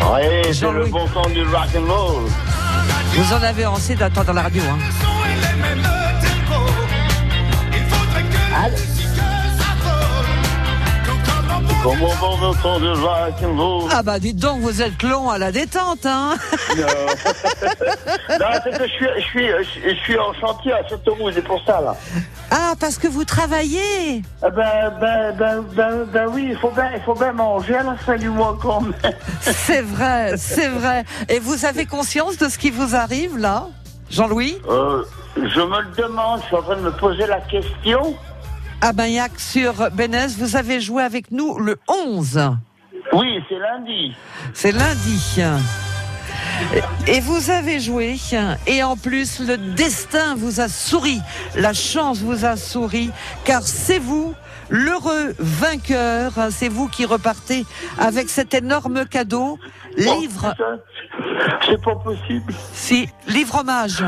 Oui, 0.00 0.52
c'est 0.52 0.70
le 0.70 0.86
bon 0.86 1.06
temps 1.08 1.28
du 1.28 1.42
rock 1.44 1.68
and 1.76 1.90
roll. 1.92 2.22
Vous 3.14 3.32
en 3.32 3.42
avez 3.42 3.64
assez 3.64 3.94
d'attendre 3.94 4.32
la 4.32 4.42
radio. 4.42 4.62
Hein. 4.68 4.78
Ah 13.92 14.02
bah 14.02 14.18
dites 14.18 14.36
donc, 14.38 14.60
vous 14.60 14.82
êtes 14.82 15.02
long 15.02 15.30
à 15.30 15.38
la 15.38 15.52
détente. 15.52 16.04
Hein 16.04 16.34
Non, 16.76 16.84
Non, 18.40 18.46
c'est 18.64 18.76
que 18.78 18.86
je 18.86 18.92
suis, 18.92 19.06
je, 19.18 19.22
suis, 19.22 19.48
je 19.90 19.94
suis 20.02 20.18
en 20.18 20.32
chantier 20.34 20.72
à 20.72 20.86
Châteauroux, 20.88 21.30
c'est 21.32 21.44
pour 21.44 21.62
ça, 21.64 21.80
là. 21.80 21.94
ah, 22.50 22.74
parce 22.80 22.98
que 22.98 23.06
vous 23.08 23.24
travaillez 23.24 24.22
Ben, 24.42 24.50
ben, 25.00 25.34
ben, 25.38 25.64
ben, 25.76 26.04
ben 26.12 26.26
oui, 26.32 26.48
il 26.50 26.56
faut 26.58 26.70
bien, 26.70 26.90
il 26.94 27.02
faut 27.02 27.14
bien 27.14 27.32
manger 27.32 27.76
à 27.76 27.82
la 27.84 27.96
fin 27.96 28.16
du 28.16 28.28
mois 28.30 28.56
quand 28.60 28.80
même. 28.80 28.94
C'est 29.40 29.82
vrai, 29.82 30.34
c'est 30.36 30.68
vrai. 30.68 31.04
Et 31.28 31.38
vous 31.38 31.64
avez 31.64 31.86
conscience 31.86 32.36
de 32.38 32.48
ce 32.48 32.58
qui 32.58 32.70
vous 32.70 32.94
arrive 32.96 33.38
là 33.38 33.66
Jean-Louis? 34.10 34.58
Euh, 34.68 35.02
je 35.36 35.60
me 35.60 35.80
le 35.82 35.90
demande, 35.96 36.40
je 36.42 36.46
suis 36.46 36.56
en 36.56 36.62
train 36.62 36.76
de 36.76 36.80
me 36.82 36.92
poser 36.92 37.26
la 37.26 37.40
question. 37.40 38.16
À 38.80 38.92
Maillac 38.92 39.32
sur 39.38 39.90
Bénez, 39.92 40.26
vous 40.38 40.56
avez 40.56 40.80
joué 40.80 41.02
avec 41.02 41.30
nous 41.30 41.58
le 41.58 41.78
11. 41.88 42.52
Oui, 43.12 43.42
c'est 43.48 43.58
lundi. 43.58 44.14
C'est 44.52 44.72
lundi. 44.72 45.40
Et 47.06 47.20
vous 47.20 47.50
avez 47.50 47.80
joué, 47.80 48.16
et 48.66 48.82
en 48.82 48.96
plus, 48.96 49.40
le 49.40 49.56
destin 49.56 50.34
vous 50.36 50.60
a 50.60 50.68
souri, 50.68 51.20
la 51.54 51.72
chance 51.72 52.18
vous 52.18 52.44
a 52.44 52.56
souri, 52.56 53.10
car 53.44 53.62
c'est 53.62 53.98
vous, 53.98 54.34
l'heureux 54.70 55.34
vainqueur, 55.38 56.32
c'est 56.50 56.68
vous 56.68 56.88
qui 56.88 57.04
repartez 57.04 57.64
avec 57.98 58.30
cet 58.30 58.54
énorme 58.54 59.04
cadeau, 59.06 59.58
livre, 59.96 60.54
Oh, 60.58 61.52
c'est 61.66 61.82
pas 61.82 61.96
possible. 61.96 62.54
si, 62.72 63.08
livre 63.28 63.60
hommage 63.60 64.04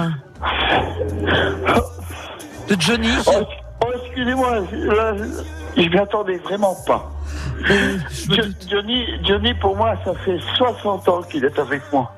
de 2.69 2.77
Johnny. 2.79 3.11
Oh, 3.27 3.31
oh, 3.41 3.45
excusez-moi, 4.19 4.65
je 5.77 5.89
m'y 5.89 5.99
attendais 5.99 6.39
vraiment 6.39 6.77
pas. 6.87 7.11
Doute. 8.29 8.67
Johnny, 8.69 9.07
Johnny, 9.25 9.55
pour 9.55 9.77
moi, 9.77 9.95
ça 10.05 10.13
fait 10.25 10.39
60 10.57 11.09
ans 11.09 11.23
qu'il 11.23 11.45
est 11.45 11.59
avec 11.59 11.83
moi. 11.93 12.13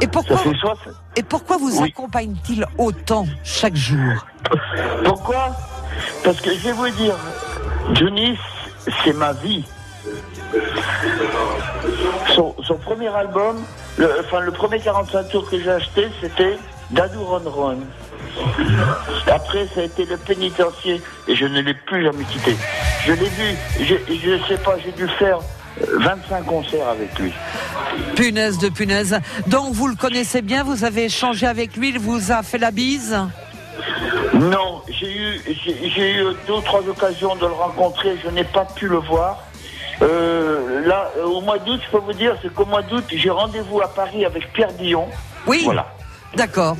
Et 0.00 0.06
pourquoi, 0.06 0.36
fait 0.38 0.54
60. 0.54 0.78
et 1.16 1.22
pourquoi 1.22 1.56
vous 1.56 1.80
Oui. 1.80 1.88
accompagne-t-il 1.88 2.66
autant 2.78 3.26
chaque 3.42 3.76
jour? 3.76 4.26
Pourquoi? 5.04 5.56
Parce 6.24 6.40
que 6.40 6.50
je 6.50 6.58
vais 6.66 6.72
vous 6.72 6.88
dire, 6.90 7.16
Johnny, 7.94 8.38
c'est 9.04 9.12
ma 9.14 9.32
vie. 9.32 9.64
Son, 12.34 12.54
son 12.62 12.74
premier 12.76 13.08
album, 13.08 13.62
le, 13.98 14.10
enfin 14.20 14.40
le 14.40 14.52
premier 14.52 14.78
45 14.80 15.28
tours 15.28 15.48
que 15.48 15.60
j'ai 15.60 15.70
acheté, 15.70 16.08
c'était 16.20 16.58
Dadou 16.90 17.24
Ron 17.24 17.42
Ron. 17.46 17.78
Après, 19.26 19.66
ça 19.74 19.80
a 19.80 19.84
été 19.84 20.04
le 20.04 20.16
pénitencier 20.16 21.00
et 21.28 21.34
je 21.34 21.46
ne 21.46 21.60
l'ai 21.60 21.74
plus 21.74 22.04
jamais 22.04 22.24
quitté. 22.24 22.56
Je 23.06 23.12
l'ai 23.12 23.28
vu, 23.28 23.56
je, 23.80 23.94
je 24.14 24.44
sais 24.48 24.58
pas, 24.58 24.76
j'ai 24.84 24.92
dû 24.92 25.08
faire 25.18 25.38
euh, 25.82 25.98
25 26.00 26.44
concerts 26.44 26.88
avec 26.88 27.18
lui. 27.18 27.32
Punaise 28.16 28.58
de 28.58 28.68
punaise. 28.68 29.18
Donc 29.46 29.72
vous 29.72 29.88
le 29.88 29.94
connaissez 29.94 30.42
bien, 30.42 30.64
vous 30.64 30.84
avez 30.84 31.04
échangé 31.04 31.46
avec 31.46 31.76
lui, 31.76 31.90
il 31.90 31.98
vous 31.98 32.32
a 32.32 32.42
fait 32.42 32.58
la 32.58 32.70
bise? 32.70 33.16
Non, 34.34 34.82
j'ai 34.88 35.12
eu, 35.12 35.40
j'ai 35.46 35.90
j'ai 35.90 36.12
eu 36.14 36.24
deux 36.46 36.54
ou 36.54 36.60
trois 36.60 36.86
occasions 36.88 37.34
de 37.36 37.46
le 37.46 37.52
rencontrer, 37.52 38.16
je 38.24 38.30
n'ai 38.30 38.44
pas 38.44 38.64
pu 38.64 38.86
le 38.88 38.98
voir. 38.98 39.44
Euh, 40.02 40.86
là, 40.86 41.10
euh, 41.18 41.24
au 41.24 41.40
mois 41.42 41.58
d'août, 41.58 41.80
je 41.84 41.90
peux 41.90 42.02
vous 42.02 42.12
dire, 42.14 42.34
c'est 42.40 42.52
qu'au 42.54 42.64
mois 42.64 42.82
d'août, 42.82 43.04
j'ai 43.12 43.28
rendez-vous 43.30 43.80
à 43.82 43.88
Paris 43.88 44.24
avec 44.24 44.50
Pierre 44.52 44.72
Dion. 44.72 45.06
Oui 45.46 45.62
Voilà, 45.64 45.94
D'accord. 46.36 46.76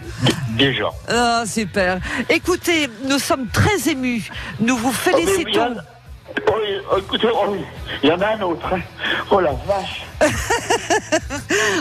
déjà. 0.56 0.90
Ah, 1.08 1.42
super. 1.46 1.98
Écoutez, 2.28 2.88
nous 3.04 3.18
sommes 3.18 3.48
très 3.48 3.90
émus. 3.90 4.30
Nous 4.60 4.76
vous 4.76 4.90
y 4.90 4.94
félicitons. 4.94 5.76
oh, 5.76 5.80
oui, 6.36 6.76
oh, 6.92 6.98
écoutez, 6.98 7.28
oh, 7.32 7.46
oui, 7.50 7.60
il 8.02 8.08
y 8.08 8.12
en 8.12 8.20
a 8.20 8.28
un 8.36 8.40
autre. 8.42 8.66
hein. 8.72 8.80
Oh 9.30 9.40
la 9.40 9.52
vache. 9.52 10.02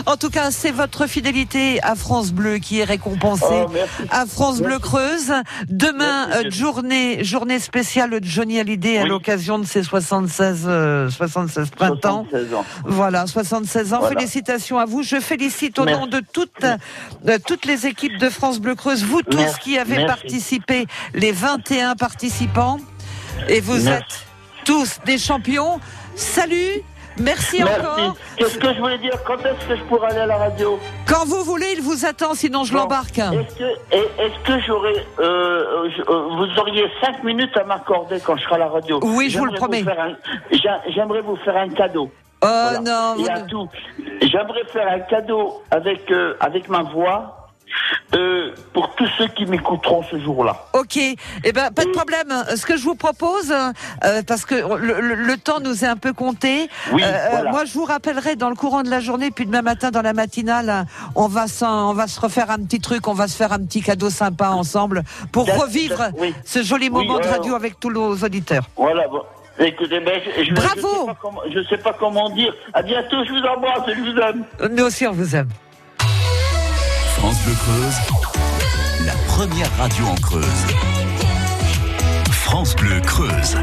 En 0.06 0.16
tout 0.16 0.30
cas, 0.30 0.50
c'est 0.50 0.70
votre 0.70 1.06
fidélité 1.06 1.80
à 1.82 1.94
France 1.94 2.32
Bleu 2.32 2.58
qui 2.58 2.80
est 2.80 2.84
récompensée. 2.84 3.44
Oh, 3.66 3.70
merci. 3.72 4.02
À 4.10 4.24
France 4.26 4.60
Bleu. 4.60 4.78
Creuse. 4.78 5.32
Demain, 5.68 6.26
Merci, 6.28 6.46
euh, 6.46 6.50
journée, 6.50 7.24
journée 7.24 7.58
spéciale 7.58 8.10
de 8.18 8.24
Johnny 8.24 8.58
Hallyday 8.58 8.98
à 8.98 9.02
Oui. 9.02 9.08
l'occasion 9.10 9.58
de 9.58 9.66
ses 9.66 9.82
76, 9.82 10.64
euh, 10.66 11.10
76 11.10 11.70
printemps. 11.70 12.24
76 12.30 12.54
ans. 12.54 12.64
Voilà, 12.84 13.26
76 13.26 13.92
ans. 13.92 13.98
Voilà. 14.00 14.16
Félicitations 14.18 14.78
à 14.78 14.86
vous. 14.86 15.02
Je 15.02 15.20
félicite 15.20 15.78
au 15.78 15.84
Merci. 15.84 16.00
nom 16.00 16.06
de 16.06 16.22
toutes, 16.32 16.64
de 17.24 17.36
toutes 17.36 17.66
les 17.66 17.86
équipes 17.86 18.16
de 18.18 18.30
France 18.30 18.58
Bleu 18.58 18.74
Creuse, 18.74 19.04
vous 19.04 19.22
tous 19.22 19.36
Merci. 19.36 19.60
qui 19.60 19.78
avez 19.78 19.98
Merci. 19.98 20.06
participé, 20.06 20.86
les 21.14 21.32
21 21.32 21.94
participants. 21.94 22.78
Et 23.48 23.60
vous 23.60 23.74
Merci. 23.84 23.88
êtes 23.88 24.26
tous 24.64 24.98
des 25.04 25.18
champions. 25.18 25.80
Salut, 26.14 26.82
merci, 27.18 27.62
encore. 27.62 28.16
Qu'est-ce 28.36 28.58
que 28.58 28.74
je 28.74 28.80
voulais 28.80 28.98
dire? 28.98 29.12
Quand 29.26 29.38
est-ce 29.38 29.66
que 29.66 29.76
je 29.76 29.82
pourrais 29.84 30.08
aller 30.10 30.20
à 30.20 30.26
la 30.26 30.36
radio? 30.36 30.78
Quand 31.06 31.24
vous 31.26 31.42
voulez, 31.44 31.66
il 31.76 31.82
vous 31.82 32.04
attend, 32.04 32.34
sinon 32.34 32.64
je 32.64 32.72
Bon. 32.72 32.80
l'embarque. 32.80 33.18
Est-ce 33.18 33.54
que, 33.56 33.64
est- 33.96 34.42
que 34.44 34.60
j'aurais, 34.66 35.06
euh, 35.18 35.84
euh, 35.86 35.88
euh, 36.08 36.28
vous 36.36 36.60
auriez 36.60 36.86
cinq 37.02 37.22
minutes 37.24 37.56
à 37.56 37.64
m'accorder 37.64 38.20
quand 38.20 38.36
je 38.36 38.42
serai 38.44 38.56
à 38.56 38.58
la 38.58 38.68
radio? 38.68 39.00
Oui, 39.02 39.30
je 39.30 39.38
vous 39.38 39.46
le 39.46 39.52
promets. 39.52 39.84
J'aimerais 40.88 41.22
vous 41.22 41.36
faire 41.36 41.56
un 41.56 41.68
cadeau. 41.68 42.10
Oh 42.42 42.46
Voilà. 42.46 42.80
non, 42.80 43.14
Il 43.18 43.22
vous 43.22 43.26
y 43.26 43.30
a 43.30 43.42
ne- 43.42 43.48
tout. 43.48 43.68
J'aimerais 44.22 44.64
faire 44.72 44.88
un 44.90 45.00
cadeau 45.00 45.62
avec 45.70 46.10
euh, 46.10 46.34
avec 46.40 46.68
ma 46.70 46.82
voix 46.82 47.39
euh, 48.14 48.52
pour 48.72 48.94
tous 48.94 49.08
ceux 49.18 49.28
qui 49.28 49.46
m'écouteront 49.46 50.02
ce 50.10 50.18
jour-là. 50.18 50.66
Ok, 50.72 50.96
eh 50.96 51.52
ben 51.52 51.70
pas 51.70 51.84
de 51.84 51.90
problème. 51.90 52.28
Ce 52.56 52.66
que 52.66 52.76
je 52.76 52.82
vous 52.84 52.94
propose, 52.94 53.52
euh, 53.52 54.22
parce 54.26 54.44
que 54.44 54.54
le, 54.54 55.00
le- 55.00 55.14
le 55.14 55.36
temps 55.36 55.60
nous 55.60 55.84
est 55.84 55.88
un 55.88 55.96
peu 55.96 56.12
compté, 56.12 56.68
Oui, 56.92 57.02
euh, 57.04 57.28
voilà. 57.30 57.50
moi 57.50 57.64
je 57.64 57.72
vous 57.74 57.84
rappellerai 57.84 58.36
dans 58.36 58.48
le 58.50 58.56
courant 58.56 58.82
de 58.82 58.90
la 58.90 59.00
journée, 59.00 59.30
puis 59.30 59.46
demain 59.46 59.62
matin 59.62 59.90
dans 59.90 60.02
la 60.02 60.12
matinale, 60.12 60.86
on 61.14 61.26
va 61.28 61.44
on 61.62 61.92
va 61.94 62.06
se 62.06 62.20
refaire 62.20 62.50
un 62.50 62.58
petit 62.58 62.80
truc, 62.80 63.06
on 63.08 63.14
va 63.14 63.28
se 63.28 63.36
faire 63.36 63.52
un 63.52 63.58
petit 63.58 63.82
cadeau 63.82 64.10
sympa 64.10 64.48
ensemble 64.50 65.02
pour 65.32 65.46
revivre 65.60 66.10
oui. 66.18 66.34
ce 66.44 66.62
joli 66.62 66.90
moment 66.90 67.16
Oui, 67.16 67.22
de 67.22 67.28
radio 67.28 67.54
avec 67.54 67.78
tous 67.80 67.90
nos 67.90 68.14
auditeurs. 68.16 68.64
Voilà. 68.76 69.06
Bon. 69.08 69.22
Écoutez, 69.58 70.00
ben, 70.00 70.20
je, 70.38 70.44
je, 70.44 70.54
Bravo. 70.54 70.88
Je 70.88 70.88
sais, 71.00 71.06
pas 71.06 71.16
comment, 71.20 71.40
je 71.52 71.62
sais 71.68 71.78
pas 71.78 71.92
comment 71.98 72.30
dire. 72.30 72.54
À 72.72 72.82
bientôt. 72.82 73.16
Je 73.26 73.30
vous 73.32 73.42
embrasse 73.46 73.88
et 73.88 73.94
je 73.94 74.00
vous 74.00 74.18
aime. 74.18 74.44
Nous 74.74 74.84
aussi 74.84 75.06
on 75.06 75.12
vous 75.12 75.36
aime. 75.36 75.48
France 77.20 77.36
Bleu 77.44 77.54
Creuse, 77.54 77.94
la 79.04 79.12
première 79.28 79.76
radio 79.76 80.06
en 80.06 80.14
Creuse. 80.14 80.46
France 82.30 82.74
Bleu 82.76 82.98
Creuse. 83.00 83.58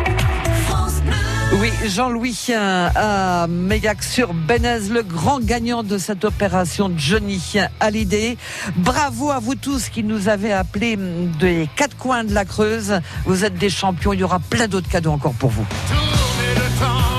Oui, 1.53 1.71
Jean-Louis 1.87 2.37
euh, 2.51 2.89
à 2.93 3.47
Meillac 3.47 4.03
sur 4.03 4.35
Benez, 4.35 4.89
le 4.91 5.01
grand 5.01 5.39
gagnant 5.39 5.81
de 5.81 5.97
cette 5.97 6.23
opération 6.23 6.93
Johnny 6.95 7.41
Hallyday. 7.79 8.37
Bravo 8.75 9.31
à 9.31 9.39
vous 9.39 9.55
tous 9.55 9.89
qui 9.89 10.03
nous 10.03 10.29
avez 10.29 10.53
appelés 10.53 10.95
des 10.95 11.67
quatre 11.75 11.97
coins 11.97 12.25
de 12.25 12.35
la 12.35 12.45
Creuse. 12.45 12.99
Vous 13.25 13.43
êtes 13.43 13.57
des 13.57 13.71
champions. 13.71 14.13
Il 14.13 14.19
y 14.19 14.23
aura 14.23 14.37
plein 14.37 14.67
d'autres 14.67 14.89
cadeaux 14.89 15.13
encore 15.13 15.33
pour 15.33 15.49
vous. 15.49 15.65
Tourner 15.87 16.53
le 16.53 16.79
temps 16.79 17.16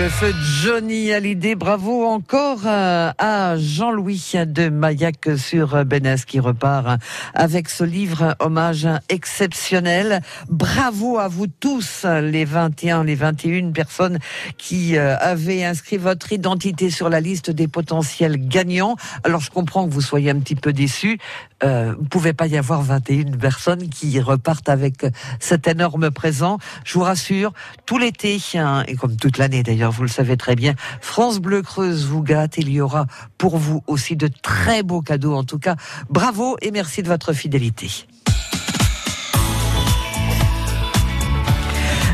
le 0.00 0.08
feu, 0.08 0.32
Johnny 0.62 1.10
Hallyday. 1.10 1.54
Bravo 1.54 2.04
encore 2.04 2.66
euh, 2.66 3.10
à 3.16 3.56
Jean-Louis 3.56 4.32
de 4.46 4.68
Maillac 4.68 5.30
sur 5.38 5.86
Bénès 5.86 6.26
qui 6.26 6.38
repart 6.38 7.00
avec 7.32 7.70
ce 7.70 7.82
livre 7.82 8.36
hommage 8.40 8.86
exceptionnel. 9.08 10.20
Bravo 10.50 11.16
à 11.16 11.28
vous 11.28 11.46
tous, 11.46 12.04
les 12.04 12.44
21, 12.44 13.04
les 13.04 13.14
21 13.14 13.72
personnes 13.72 14.18
qui 14.58 14.98
euh, 14.98 15.16
avaient 15.18 15.64
inscrit 15.64 15.96
votre 15.96 16.30
identité 16.30 16.90
sur 16.90 17.08
la 17.08 17.20
liste 17.20 17.50
des 17.50 17.66
potentiels 17.66 18.36
gagnants. 18.36 18.96
Alors 19.24 19.40
je 19.40 19.50
comprends 19.50 19.88
que 19.88 19.94
vous 19.94 20.02
soyez 20.02 20.28
un 20.28 20.40
petit 20.40 20.56
peu 20.56 20.74
déçus. 20.74 21.18
Euh, 21.64 21.94
vous 21.98 22.04
pouvez 22.04 22.34
pas 22.34 22.46
y 22.46 22.58
avoir 22.58 22.82
21 22.82 23.38
personnes 23.38 23.88
qui 23.88 24.20
repartent 24.20 24.68
avec 24.68 25.06
cet 25.38 25.68
énorme 25.68 26.10
présent. 26.10 26.58
Je 26.84 26.94
vous 26.94 27.04
rassure, 27.04 27.54
tout 27.86 27.96
l'été, 27.96 28.38
hein, 28.54 28.84
et 28.88 28.96
comme 28.96 29.16
toute 29.16 29.38
l'année 29.38 29.62
d'ailleurs, 29.62 29.92
vous 29.92 30.02
le 30.02 30.08
savez 30.08 30.36
très 30.36 30.49
bien, 30.56 30.74
France 31.00 31.38
Bleu 31.38 31.62
Creuse 31.62 32.04
vous 32.06 32.22
gâte. 32.22 32.56
Il 32.58 32.68
y 32.70 32.80
aura 32.80 33.06
pour 33.38 33.56
vous 33.56 33.82
aussi 33.86 34.16
de 34.16 34.28
très 34.28 34.82
beaux 34.82 35.02
cadeaux. 35.02 35.34
En 35.34 35.44
tout 35.44 35.58
cas, 35.58 35.76
bravo 36.08 36.56
et 36.62 36.70
merci 36.70 37.02
de 37.02 37.08
votre 37.08 37.32
fidélité. 37.32 37.90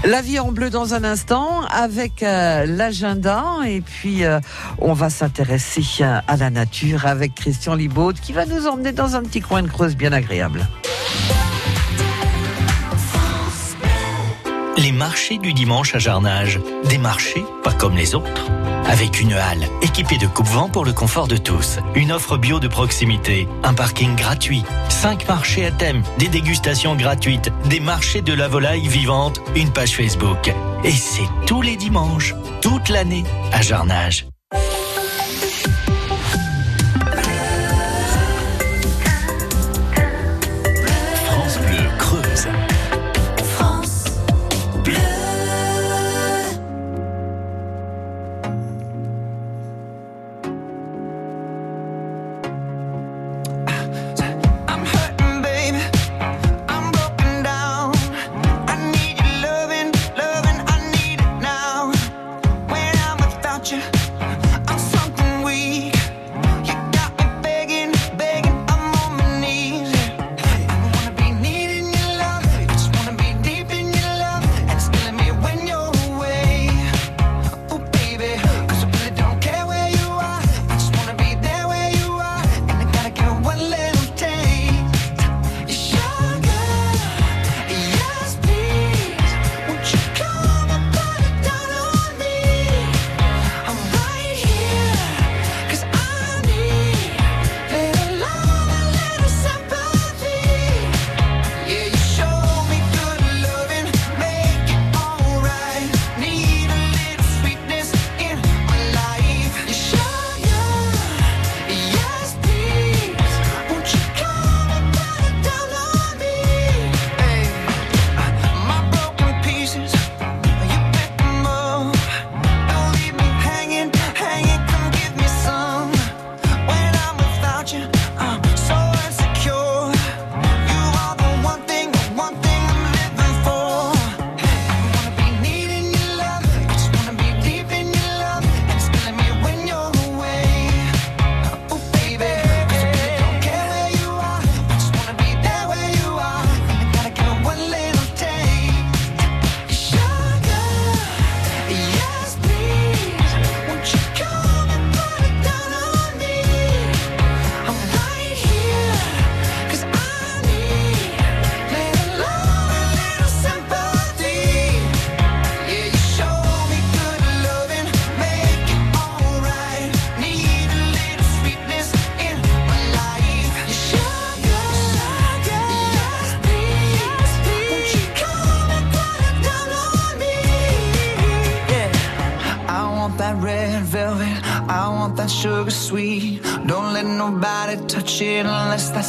La 0.07 0.23
vie 0.23 0.39
en 0.39 0.53
bleu 0.53 0.71
dans 0.71 0.95
un 0.95 1.03
instant 1.03 1.63
avec 1.63 2.23
euh, 2.23 2.65
l'agenda 2.65 3.43
et 3.67 3.81
puis 3.81 4.25
euh, 4.25 4.39
on 4.79 4.93
va 4.93 5.11
s'intéresser 5.11 5.83
à 6.05 6.37
la 6.37 6.49
nature 6.51 7.07
avec 7.07 7.35
Christian 7.35 7.75
Libaud 7.75 8.13
qui 8.13 8.33
va 8.33 8.47
nous 8.47 8.69
emmener 8.69 8.93
dans 8.93 9.17
un 9.17 9.23
petit 9.23 9.41
coin 9.41 9.63
de 9.63 9.69
Creuse 9.69 9.97
bien 9.97 10.13
agréable. 10.13 10.65
Les 14.79 14.93
marchés 14.93 15.39
du 15.39 15.55
dimanche 15.55 15.95
à 15.95 15.99
Jarnage. 15.99 16.61
Des 16.85 16.99
marchés 16.99 17.45
pas 17.65 17.73
comme 17.73 17.97
les 17.97 18.15
autres. 18.15 18.51
Avec 18.85 19.21
une 19.21 19.33
halle 19.33 19.67
équipée 19.81 20.19
de 20.19 20.27
coupe-vent 20.27 20.69
pour 20.69 20.85
le 20.85 20.93
confort 20.93 21.29
de 21.29 21.39
tous. 21.39 21.79
Une 21.95 22.13
offre 22.13 22.37
bio 22.37 22.61
de 22.61 22.69
proximité. 22.69 23.49
Un 23.63 23.73
parking 23.73 24.15
gratuit. 24.15 24.65
Cinq 24.91 25.27
marchés 25.29 25.65
à 25.65 25.71
thème. 25.71 26.03
Des 26.19 26.29
dégustations 26.29 26.95
gratuites. 26.95 27.51
Des 27.71 27.81
marchés 27.81 28.21
de 28.21 28.35
la 28.35 28.49
volaille 28.49 28.87
vivante. 28.87 29.41
Une 29.55 29.73
page 29.73 29.97
Facebook. 29.97 30.53
Et 30.85 30.93
c'est 30.93 31.29
tous 31.47 31.63
les 31.63 31.77
dimanches. 31.77 32.35
Toute 32.61 32.91
l'année 32.91 33.25
à 33.53 33.63
Jarnage. 33.63 34.27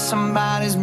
Somebody's 0.08 0.78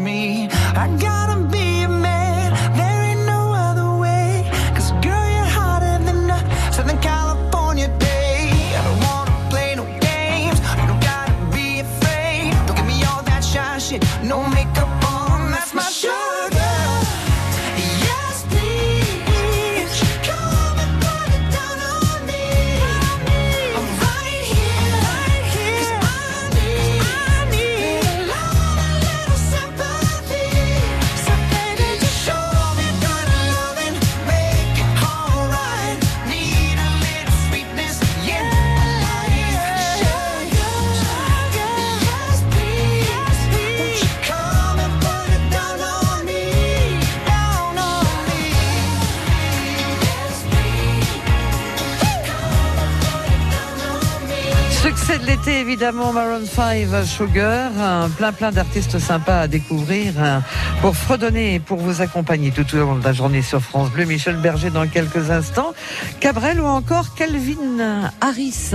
évidemment 55.84 56.14
Maroon 56.14 56.46
5 56.46 57.04
Sugar, 57.04 57.70
plein 58.16 58.32
plein 58.32 58.50
d'artistes 58.50 58.98
sympas 58.98 59.40
à 59.40 59.48
découvrir 59.48 60.14
hein, 60.18 60.42
pour 60.80 60.96
fredonner 60.96 61.56
et 61.56 61.60
pour 61.60 61.76
vous 61.76 62.00
accompagner 62.00 62.52
tout 62.52 62.64
au 62.74 62.78
long 62.78 62.96
de 62.96 63.04
la 63.04 63.12
journée 63.12 63.42
sur 63.42 63.60
France 63.60 63.90
Bleu. 63.90 64.06
Michel 64.06 64.36
Berger 64.36 64.70
dans 64.70 64.86
quelques 64.86 65.30
instants, 65.30 65.74
Cabrel 66.20 66.58
ou 66.58 66.64
encore 66.64 67.14
Calvin 67.14 68.10
Harris. 68.22 68.70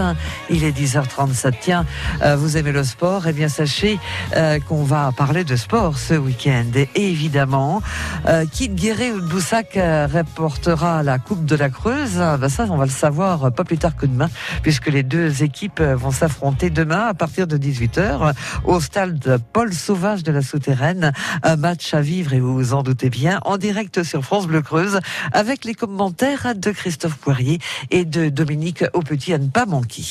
Il 0.52 0.64
est 0.64 0.72
10h37. 0.72 1.54
Tiens, 1.60 1.84
euh, 2.22 2.36
vous 2.36 2.58
aimez 2.58 2.72
le 2.72 2.84
sport 2.84 3.26
Eh 3.26 3.34
bien 3.34 3.50
sachez 3.50 3.98
euh, 4.36 4.60
qu'on 4.60 4.84
va 4.84 5.12
parler 5.12 5.44
de 5.44 5.56
sport 5.56 5.98
ce 5.98 6.14
week-end. 6.14 6.70
Et 6.76 7.10
évidemment, 7.10 7.82
euh, 8.28 8.46
Kid 8.46 8.76
Guéret 8.76 9.14
ou 9.14 9.22
Boussac 9.22 9.74
reportera 9.74 11.02
la 11.02 11.18
Coupe 11.18 11.44
de 11.46 11.56
la 11.56 11.70
Creuse. 11.70 12.20
Ah, 12.22 12.38
ben 12.38 12.50
ça, 12.50 12.68
on 12.70 12.78
va 12.78 12.86
le 12.86 12.92
savoir 12.92 13.52
pas 13.52 13.64
plus 13.64 13.80
tard 13.80 13.96
que 13.96 14.06
demain, 14.06 14.30
puisque 14.62 14.90
les 14.90 15.02
deux 15.02 15.42
équipes 15.42 15.82
vont 15.82 16.12
s'affronter 16.12 16.70
demain 16.70 16.99
à 17.08 17.14
partir 17.14 17.48
de 17.48 17.58
18h 17.58 18.00
euh, 18.00 18.34
au 18.64 18.80
stade 18.80 19.40
Paul 19.54 19.74
Sauvage 19.74 20.24
de 20.24 20.32
la 20.32 20.42
Souterraine. 20.42 21.12
Un 21.44 21.56
match 21.56 21.94
à 21.94 22.02
vivre, 22.02 22.34
et 22.34 22.40
vous 22.40 22.54
vous 22.54 22.74
en 22.74 22.84
doutez 22.84 23.10
bien, 23.10 23.40
en 23.46 23.58
direct 23.58 24.04
sur 24.04 24.24
France 24.24 24.48
Bleu 24.48 24.62
Creuse, 24.62 25.00
avec 25.32 25.66
les 25.66 25.74
commentaires 25.74 26.56
de 26.56 26.72
Christophe 26.72 27.18
Poirier 27.18 27.60
et 27.92 28.06
de 28.06 28.30
Dominique 28.30 28.84
Aupetit 28.94 29.34
à 29.34 29.38
ne 29.38 29.48
pas 29.48 29.66
manquer. 29.66 30.04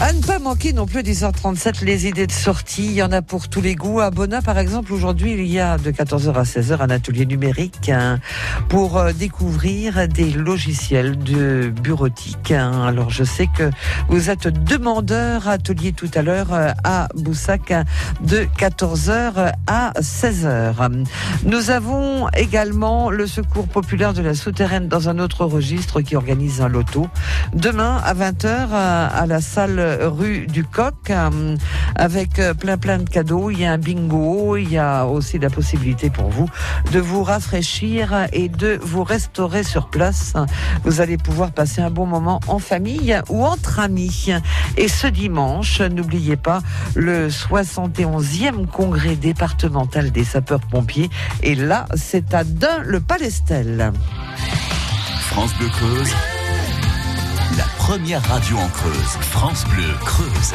À 0.00 0.12
ne 0.12 0.20
pas 0.20 0.38
manquer 0.38 0.72
non 0.72 0.86
plus 0.86 1.00
10h37 1.00 1.82
les 1.84 2.06
idées 2.08 2.26
de 2.26 2.32
sortie. 2.32 2.84
Il 2.86 2.92
y 2.92 3.02
en 3.02 3.12
a 3.12 3.22
pour 3.22 3.48
tous 3.48 3.62
les 3.62 3.74
goûts. 3.74 4.00
À 4.00 4.10
Bonnat, 4.10 4.42
par 4.42 4.58
exemple, 4.58 4.92
aujourd'hui, 4.92 5.32
il 5.32 5.46
y 5.46 5.60
a 5.60 5.78
de 5.78 5.90
14h 5.92 6.34
à 6.34 6.42
16h 6.42 6.80
un 6.80 6.90
atelier 6.90 7.24
numérique 7.24 7.88
hein, 7.88 8.18
pour 8.68 8.98
euh, 8.98 9.12
découvrir 9.12 10.06
des 10.08 10.30
logiciels 10.30 11.16
de 11.16 11.72
bureautique. 11.82 12.50
hein. 12.50 12.82
Alors, 12.86 13.08
je 13.10 13.24
sais 13.24 13.46
que 13.46 13.70
vous 14.08 14.28
êtes 14.30 14.48
demandeur 14.48 15.48
atelier 15.48 15.92
tout 15.92 16.10
à 16.14 16.22
l'heure 16.22 16.52
euh, 16.52 16.72
à 16.82 17.08
Boussac 17.14 17.70
hein, 17.70 17.84
de 18.20 18.46
14h 18.58 19.52
à 19.68 19.92
16h. 20.00 21.04
Nous 21.46 21.70
avons 21.70 22.28
également 22.30 23.10
le 23.10 23.26
secours 23.26 23.68
populaire 23.68 24.12
de 24.12 24.22
la 24.22 24.34
souterraine 24.34 24.88
dans 24.88 25.08
un 25.08 25.18
autre 25.18 25.46
registre 25.46 26.02
qui 26.02 26.16
organise 26.16 26.60
un 26.60 26.68
loto. 26.68 27.08
Demain 27.54 28.02
à 28.04 28.12
20h 28.12 28.68
à 28.72 29.26
la 29.26 29.40
salle 29.40 29.83
rue 29.84 30.46
du 30.46 30.64
Coq 30.64 30.94
euh, 31.10 31.56
avec 31.94 32.38
euh, 32.38 32.54
plein 32.54 32.76
plein 32.76 32.98
de 32.98 33.08
cadeaux. 33.08 33.50
Il 33.50 33.60
y 33.60 33.64
a 33.64 33.72
un 33.72 33.78
bingo, 33.78 34.56
il 34.56 34.70
y 34.70 34.78
a 34.78 35.06
aussi 35.06 35.38
la 35.38 35.50
possibilité 35.50 36.10
pour 36.10 36.28
vous 36.28 36.48
de 36.92 37.00
vous 37.00 37.22
rafraîchir 37.22 38.26
et 38.32 38.48
de 38.48 38.78
vous 38.82 39.04
restaurer 39.04 39.62
sur 39.62 39.88
place. 39.88 40.34
Vous 40.84 41.00
allez 41.00 41.16
pouvoir 41.16 41.52
passer 41.52 41.80
un 41.80 41.90
bon 41.90 42.06
moment 42.06 42.40
en 42.48 42.58
famille 42.58 43.18
ou 43.28 43.44
entre 43.44 43.80
amis. 43.80 44.32
Et 44.76 44.88
ce 44.88 45.06
dimanche, 45.06 45.80
n'oubliez 45.80 46.36
pas 46.36 46.62
le 46.94 47.28
71e 47.28 48.66
congrès 48.66 49.16
départemental 49.16 50.10
des 50.10 50.24
sapeurs-pompiers. 50.24 51.10
Et 51.42 51.54
là, 51.54 51.86
c'est 51.94 52.34
à 52.34 52.44
Dun 52.44 52.80
le 52.84 53.00
Palestel. 53.00 53.92
France 55.30 55.54
Bleu 55.58 55.68
Creuse, 55.68 56.14
première 57.86 58.22
radio 58.22 58.56
en 58.56 58.68
Creuse. 58.68 59.18
France 59.20 59.66
Bleu 59.66 59.84
Creuse. 60.06 60.54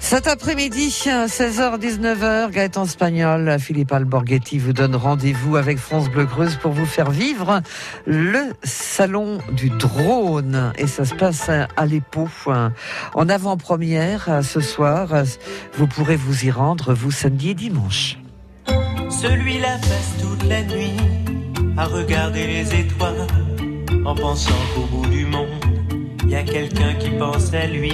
Cet 0.00 0.26
après-midi, 0.26 0.88
16h-19h, 0.88 2.50
Gaëtan 2.50 2.86
Spagnol, 2.86 3.56
Philippe 3.60 3.92
Alborghetti 3.92 4.58
vous 4.58 4.72
donne 4.72 4.96
rendez-vous 4.96 5.54
avec 5.54 5.78
France 5.78 6.10
Bleu 6.10 6.26
Creuse 6.26 6.56
pour 6.56 6.72
vous 6.72 6.86
faire 6.86 7.12
vivre 7.12 7.60
le 8.04 8.52
salon 8.64 9.38
du 9.52 9.70
drone. 9.70 10.72
Et 10.76 10.88
ça 10.88 11.04
se 11.04 11.14
passe 11.14 11.48
à 11.48 11.86
l'Épau, 11.86 12.28
en 13.14 13.28
avant-première 13.28 14.40
ce 14.42 14.58
soir. 14.58 15.22
Vous 15.74 15.86
pourrez 15.86 16.16
vous 16.16 16.46
y 16.46 16.50
rendre, 16.50 16.94
vous, 16.94 17.12
samedi 17.12 17.50
et 17.50 17.54
dimanche. 17.54 18.18
Celui-là 19.08 19.78
passe 19.78 20.14
toute 20.20 20.42
la 20.48 20.64
nuit 20.64 20.96
à 21.76 21.84
regarder 21.84 22.48
les 22.48 22.74
étoiles 22.74 23.28
en 24.04 24.14
pensant 24.14 24.52
qu'au 24.74 24.82
bout 24.82 25.06
du 25.08 25.24
monde, 25.24 25.48
il 26.24 26.30
y 26.30 26.34
a 26.34 26.42
quelqu'un 26.42 26.94
qui 26.94 27.10
pense 27.10 27.52
à 27.54 27.66
lui. 27.66 27.92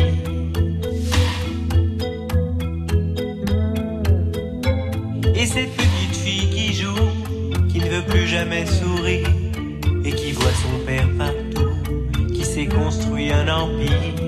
Et 5.34 5.46
cette 5.46 5.74
petite 5.76 6.16
fille 6.16 6.50
qui 6.50 6.72
joue, 6.72 6.94
qui 7.68 7.78
ne 7.78 7.88
veut 7.88 8.04
plus 8.04 8.26
jamais 8.26 8.64
sourire 8.66 9.28
et 10.04 10.12
qui 10.12 10.32
voit 10.32 10.52
son 10.52 10.84
père 10.86 11.08
partout, 11.16 12.28
qui 12.34 12.44
s'est 12.44 12.66
construit 12.66 13.30
un 13.30 13.48
empire. 13.48 14.18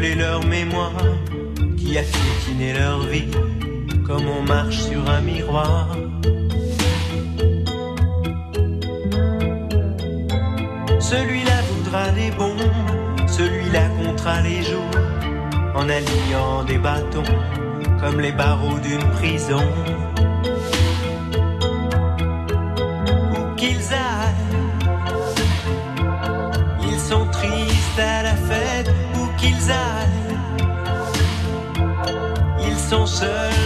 Volé 0.00 0.14
leur 0.14 0.42
mémoire 0.46 0.94
Qui 1.76 1.98
a 1.98 2.02
piétiné 2.02 2.72
leur 2.72 3.00
vie 3.00 3.30
Comme 4.06 4.26
on 4.28 4.42
marche 4.42 4.78
sur 4.78 5.06
un 5.10 5.20
miroir. 5.20 5.94
Celui-là 11.00 11.60
voudra 11.70 12.08
des 12.12 12.30
bons 12.30 12.56
Celui-là 13.28 13.88
comptera 14.02 14.40
les 14.40 14.62
jours 14.62 14.90
En 15.74 15.86
alignant 15.86 16.64
des 16.64 16.78
bâtons 16.78 17.34
Comme 18.00 18.20
les 18.20 18.32
barreaux 18.32 18.78
d'une 18.78 19.06
prison 19.18 19.60
Ils 33.22 33.59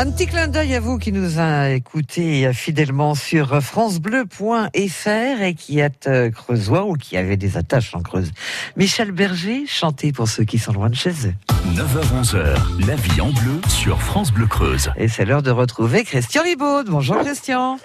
Un 0.00 0.10
petit 0.10 0.26
clin 0.26 0.48
d'œil 0.48 0.74
à 0.76 0.80
vous 0.80 0.96
qui 0.96 1.12
nous 1.12 1.38
a 1.38 1.68
écoutés 1.68 2.50
fidèlement 2.54 3.14
sur 3.14 3.60
francebleu.fr 3.60 5.42
et 5.42 5.54
qui 5.54 5.78
êtes 5.78 6.06
euh, 6.06 6.30
creusois 6.30 6.86
ou 6.86 6.94
qui 6.94 7.18
avez 7.18 7.36
des 7.36 7.58
attaches 7.58 7.94
en 7.94 8.00
Creuse. 8.00 8.32
Michel 8.78 9.12
Berger, 9.12 9.66
chantez 9.66 10.12
pour 10.12 10.26
ceux 10.26 10.44
qui 10.44 10.56
sont 10.56 10.72
loin 10.72 10.88
de 10.88 10.94
chez 10.94 11.10
eux. 11.10 11.34
9h-11h, 11.74 12.86
la 12.88 12.94
vie 12.94 13.20
en 13.20 13.28
bleu 13.28 13.60
sur 13.68 14.00
France 14.00 14.32
Bleu 14.32 14.46
Creuse. 14.46 14.90
Et 14.96 15.06
c'est 15.06 15.26
l'heure 15.26 15.42
de 15.42 15.50
retrouver 15.50 16.02
Christian 16.04 16.44
Libaud. 16.44 16.84
Bonjour 16.84 17.18
Christian. 17.18 17.76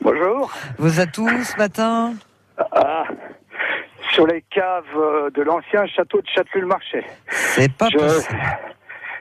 Bonjour. 0.00 0.52
Vous 0.78 1.00
êtes 1.00 1.18
où 1.18 1.28
ce 1.42 1.56
matin? 1.56 2.14
Ah, 2.70 3.02
sur 4.12 4.28
les 4.28 4.44
caves 4.48 4.84
euh, 4.96 5.28
de 5.30 5.42
l'ancien 5.42 5.86
château 5.88 6.20
de 6.20 6.26
Châtelet-le-Marché. 6.28 7.04
C'est 7.30 7.72
pas 7.72 7.88
Je, 7.90 7.98
possible. 7.98 8.38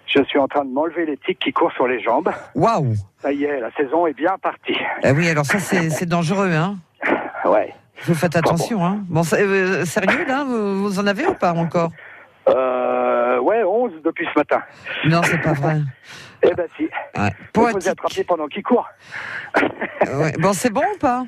Je 0.05 0.23
suis 0.23 0.39
en 0.39 0.47
train 0.47 0.65
de 0.65 0.71
m'enlever 0.71 1.05
les 1.05 1.17
tiques 1.17 1.39
qui 1.39 1.51
courent 1.51 1.71
sur 1.73 1.87
les 1.87 2.01
jambes. 2.01 2.31
Waouh 2.55 2.93
Ça 3.21 3.31
y 3.31 3.45
est, 3.45 3.59
la 3.59 3.71
saison 3.71 4.07
est 4.07 4.13
bien 4.13 4.37
partie. 4.41 4.77
Ah 5.03 5.11
oui, 5.13 5.29
alors 5.29 5.45
ça 5.45 5.59
c'est 5.59 6.05
dangereux, 6.05 6.51
hein 6.51 6.77
Ouais. 7.45 7.73
Vous 8.05 8.15
faites 8.15 8.35
attention, 8.35 8.85
hein 8.85 8.99
Bon, 9.07 9.21
euh, 9.33 9.85
sérieux 9.85 10.25
là 10.25 10.43
vous, 10.43 10.83
vous 10.83 10.99
en 10.99 11.07
avez 11.07 11.25
ou 11.25 11.33
pas 11.33 11.53
encore? 11.53 11.91
Euh, 12.49 13.39
ouais, 13.39 13.63
11 13.63 13.91
depuis 14.03 14.27
ce 14.33 14.37
matin. 14.39 14.61
Non, 15.05 15.21
c'est 15.23 15.41
pas 15.41 15.53
vrai. 15.53 15.77
Eh 16.45 16.53
ben 16.55 16.67
si. 16.75 16.89
Ouais. 17.17 17.31
Vous 17.55 17.67
vous 17.67 17.87
attraper 17.87 18.25
pendant 18.25 18.47
qu'il 18.47 18.63
court. 18.63 18.85
Ouais. 19.61 20.33
Bon, 20.39 20.51
c'est 20.51 20.69
bon 20.69 20.83
ou 20.93 20.97
pas? 20.97 21.23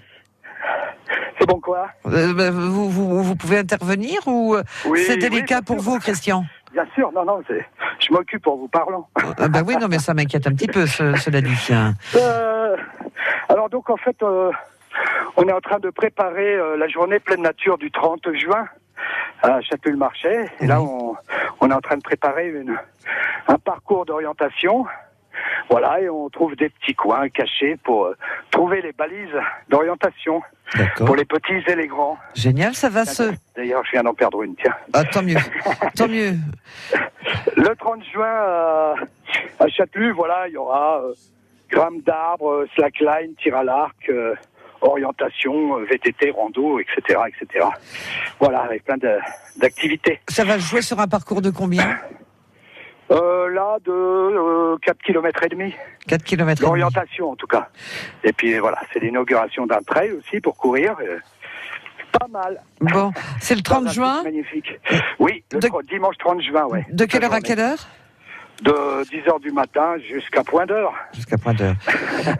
C'est 1.39 1.47
bon 1.47 1.61
quoi? 1.61 1.87
Euh, 2.07 2.33
bah, 2.33 2.51
vous, 2.51 2.89
vous, 2.89 3.23
vous 3.23 3.35
pouvez 3.37 3.59
intervenir 3.59 4.19
ou 4.27 4.55
euh, 4.55 4.63
Oui, 4.85 5.03
c'est 5.07 5.15
délicat 5.15 5.61
pour 5.61 5.77
vous, 5.77 5.99
Christian? 5.99 6.43
Bien 6.75 6.85
sûr, 6.93 7.09
non, 7.13 7.23
non, 7.23 7.41
je 7.47 8.11
m'occupe 8.13 8.45
en 8.47 8.57
vous 8.57 8.67
parlant. 8.67 9.07
Ah 9.39 9.47
Bah 9.47 9.59
oui, 9.65 9.77
non, 9.77 9.87
mais 9.89 9.97
ça 9.97 10.13
m'inquiète 10.13 10.45
un 10.45 10.51
petit 10.53 10.67
peu, 10.67 10.85
ce- 10.85 11.15
cela 11.15 11.39
dit. 11.39 11.55
Euh, 12.15 12.75
alors 13.47 13.69
donc 13.69 13.89
en 13.89 13.95
fait, 13.95 14.21
euh, 14.23 14.51
on 15.37 15.43
est 15.47 15.53
en 15.53 15.61
train 15.61 15.79
de 15.79 15.89
préparer 15.89 16.53
euh, 16.53 16.75
la 16.75 16.89
journée 16.89 17.19
pleine 17.19 17.41
nature 17.43 17.77
du 17.77 17.91
30 17.91 18.33
juin 18.33 18.65
à 19.41 19.61
Château-le-Marché. 19.61 20.49
Et 20.59 20.67
là, 20.67 20.81
on, 20.81 21.15
on 21.61 21.71
est 21.71 21.73
en 21.73 21.79
train 21.79 21.95
de 21.95 22.01
préparer 22.03 22.49
une, 22.49 22.77
un 23.47 23.57
parcours 23.57 24.05
d'orientation. 24.05 24.85
Voilà, 25.69 25.99
et 26.01 26.09
on 26.09 26.29
trouve 26.29 26.55
des 26.55 26.69
petits 26.69 26.95
coins 26.95 27.29
cachés 27.29 27.77
pour 27.83 28.05
euh, 28.05 28.15
trouver 28.51 28.81
les 28.81 28.91
balises 28.91 29.35
d'orientation 29.69 30.41
pour 30.97 31.15
les 31.15 31.25
petits 31.25 31.63
et 31.67 31.75
les 31.75 31.87
grands. 31.87 32.17
Génial, 32.33 32.73
ça 32.73 32.89
va 32.89 33.05
se... 33.05 33.23
D'ailleurs, 33.55 33.83
je 33.85 33.91
viens 33.91 34.03
d'en 34.03 34.13
perdre 34.13 34.41
une, 34.43 34.55
tiens. 34.55 34.73
Ah, 34.93 35.03
tant 35.03 35.21
mieux, 35.21 35.37
tant 35.95 36.07
mieux. 36.07 36.33
Le 37.55 37.75
30 37.75 38.03
juin 38.13 38.25
à, 38.27 38.95
à 39.59 39.67
Châtelus, 39.67 40.11
voilà, 40.11 40.47
il 40.47 40.53
y 40.53 40.57
aura 40.57 41.01
euh, 41.01 41.13
gramme 41.69 42.01
d'arbres, 42.01 42.51
euh, 42.51 42.69
slackline, 42.75 43.35
tir 43.41 43.55
à 43.55 43.63
l'arc, 43.63 43.95
euh, 44.09 44.35
orientation, 44.81 45.77
euh, 45.79 45.85
VTT, 45.85 46.31
rando, 46.31 46.79
etc., 46.79 47.19
etc. 47.27 47.65
Voilà, 48.39 48.61
avec 48.61 48.83
plein 48.83 48.97
d'activités. 49.57 50.19
Ça 50.29 50.43
va 50.43 50.57
jouer 50.57 50.81
sur 50.81 50.99
un 50.99 51.07
parcours 51.07 51.41
de 51.41 51.49
combien? 51.49 51.97
Euh, 53.11 53.49
là, 53.49 53.77
de 53.85 53.91
euh, 53.91 54.77
4 54.81 54.97
km 55.03 55.43
et 55.43 55.49
demi. 55.49 55.73
4 56.07 56.23
km. 56.23 56.61
L'orientation, 56.63 57.31
en 57.31 57.35
tout 57.35 57.47
cas. 57.47 57.69
Et 58.23 58.33
puis 58.33 58.57
voilà, 58.57 58.79
c'est 58.91 58.99
l'inauguration 58.99 59.65
d'un 59.67 59.81
trail 59.85 60.11
aussi 60.13 60.41
pour 60.41 60.57
courir. 60.57 60.95
euh, 61.01 61.19
pas 62.17 62.27
mal. 62.27 62.61
Bon, 62.81 63.11
c'est 63.39 63.55
le 63.55 63.61
30 63.61 63.83
Dans 63.83 63.89
un 63.89 63.93
juin 63.93 64.23
Magnifique. 64.23 64.79
Oui, 65.19 65.43
le 65.51 65.59
dimanche 65.87 66.15
30 66.17 66.41
juin, 66.41 66.65
ouais. 66.65 66.85
De 66.89 67.05
quelle 67.05 67.23
heure 67.23 67.33
à 67.33 67.41
quelle 67.41 67.59
heure? 67.59 67.77
De 68.63 68.71
10h 68.71 69.41
du 69.41 69.51
matin 69.51 69.97
jusqu'à 70.09 70.41
point 70.43 70.65
d'heure. 70.65 70.93
Jusqu'à 71.13 71.37
point 71.37 71.53
d'heure. 71.53 71.75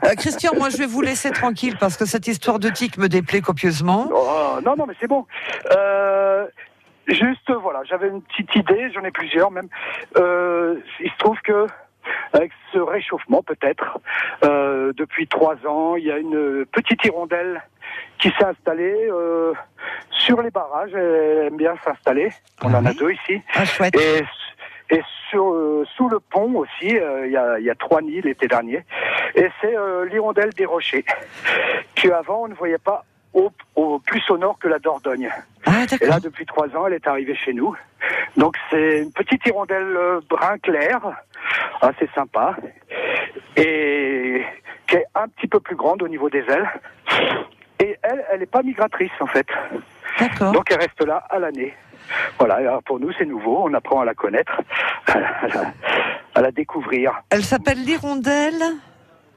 Euh, 0.04 0.16
Christian, 0.16 0.52
moi 0.58 0.70
je 0.70 0.78
vais 0.78 0.86
vous 0.88 1.02
laisser 1.02 1.30
tranquille 1.30 1.76
parce 1.80 1.96
que 1.96 2.06
cette 2.06 2.28
histoire 2.28 2.58
de 2.58 2.70
tic 2.70 2.98
me 2.98 3.08
déplaît 3.08 3.42
copieusement. 3.42 4.10
Oh, 4.12 4.58
non, 4.66 4.76
non, 4.76 4.86
mais 4.88 4.96
c'est 5.00 5.08
bon. 5.08 5.28
Euh, 5.72 6.46
juste, 7.08 7.52
voilà, 7.52 7.84
j'avais 7.84 8.08
une 8.08 8.22
petite 8.22 8.56
idée, 8.56 8.90
j'en 8.94 9.04
ai 9.04 9.12
plusieurs 9.12 9.52
même. 9.52 9.68
Euh, 10.18 10.76
il 11.00 11.12
se 11.12 11.18
trouve 11.18 11.40
que 11.42 11.68
avec 12.34 12.52
ce 12.72 12.78
réchauffement, 12.80 13.42
peut-être, 13.42 14.00
euh, 14.44 14.94
depuis 14.96 15.28
trois 15.28 15.56
ans, 15.68 15.96
il 15.96 16.06
y 16.06 16.12
a 16.12 16.18
une 16.18 16.66
petite 16.66 17.04
hirondelle 17.04 17.64
qui 18.20 18.30
s'est 18.30 18.46
installée 18.46 19.08
euh, 19.10 19.54
sur 20.12 20.42
les 20.42 20.52
barrages. 20.52 20.94
Elle 20.94 21.48
aime 21.48 21.58
bien 21.58 21.76
s'installer. 21.84 22.30
On 22.64 22.74
en 22.74 22.86
a 22.86 22.94
deux 22.94 23.12
ici. 23.12 23.42
Ah, 23.56 23.66
chouette. 23.66 23.96
Et, 23.96 24.96
et 24.96 25.02
sur, 25.30 25.52
euh, 25.52 25.84
sous 25.96 26.10
le 26.10 26.20
pont 26.20 26.54
aussi, 26.56 26.96
euh, 26.98 27.26
il 27.26 27.32
y, 27.32 27.38
a, 27.38 27.58
il 27.58 27.66
y 27.66 27.70
a 27.72 27.76
trois 27.76 28.02
nids 28.02 28.22
l'été 28.22 28.48
dernier. 28.48 28.86
Et 29.34 29.50
c'est 29.60 29.76
euh, 29.76 30.06
l'hirondelle 30.06 30.52
des 30.52 30.66
rochers, 30.66 31.06
qu'avant 31.96 32.44
on 32.44 32.48
ne 32.50 32.54
voyait 32.54 32.78
pas 32.78 33.04
au, 33.36 33.52
au 33.76 34.00
plus 34.00 34.28
au 34.32 34.38
nord 34.38 34.58
que 34.58 34.68
la 34.68 34.80
Dordogne. 34.80 35.30
et 36.02 36.06
là, 36.06 36.20
depuis 36.20 36.46
trois 36.46 36.68
ans, 36.76 36.88
elle 36.88 36.94
est 36.94 37.08
arrivée 37.08 37.36
chez 37.36 37.54
nous. 37.54 37.76
Donc 38.38 38.56
c'est 38.70 39.04
une 39.04 39.12
petite 39.12 39.46
hirondelle 39.46 39.96
euh, 39.96 40.22
brun 40.30 40.58
clair, 40.58 41.00
assez 41.82 42.10
sympa, 42.16 42.56
et 43.56 44.44
qui 44.88 44.96
est 44.96 45.06
un 45.16 45.28
petit 45.28 45.48
peu 45.48 45.60
plus 45.60 45.76
grande 45.76 46.02
au 46.02 46.08
niveau 46.08 46.30
des 46.30 46.44
ailes. 46.50 46.70
Et 47.80 47.98
elle, 48.04 48.26
elle 48.32 48.40
n'est 48.40 48.46
pas 48.46 48.64
migratrice 48.64 49.12
en 49.20 49.28
fait. 49.28 49.48
Donc 50.54 50.72
elle 50.72 50.80
reste 50.80 51.04
là 51.06 51.26
à 51.30 51.40
l'année. 51.40 51.74
Voilà, 52.38 52.56
alors 52.56 52.84
pour 52.84 53.00
nous 53.00 53.12
c'est 53.18 53.26
nouveau, 53.26 53.64
on 53.64 53.74
apprend 53.74 54.02
à 54.02 54.06
la 54.06 54.14
connaître, 54.14 54.62
à 55.08 55.48
la, 55.48 55.74
à 56.36 56.42
la 56.42 56.52
découvrir. 56.52 57.22
Elle 57.32 57.44
s'appelle 57.44 57.84
l'hirondelle? 57.84 58.64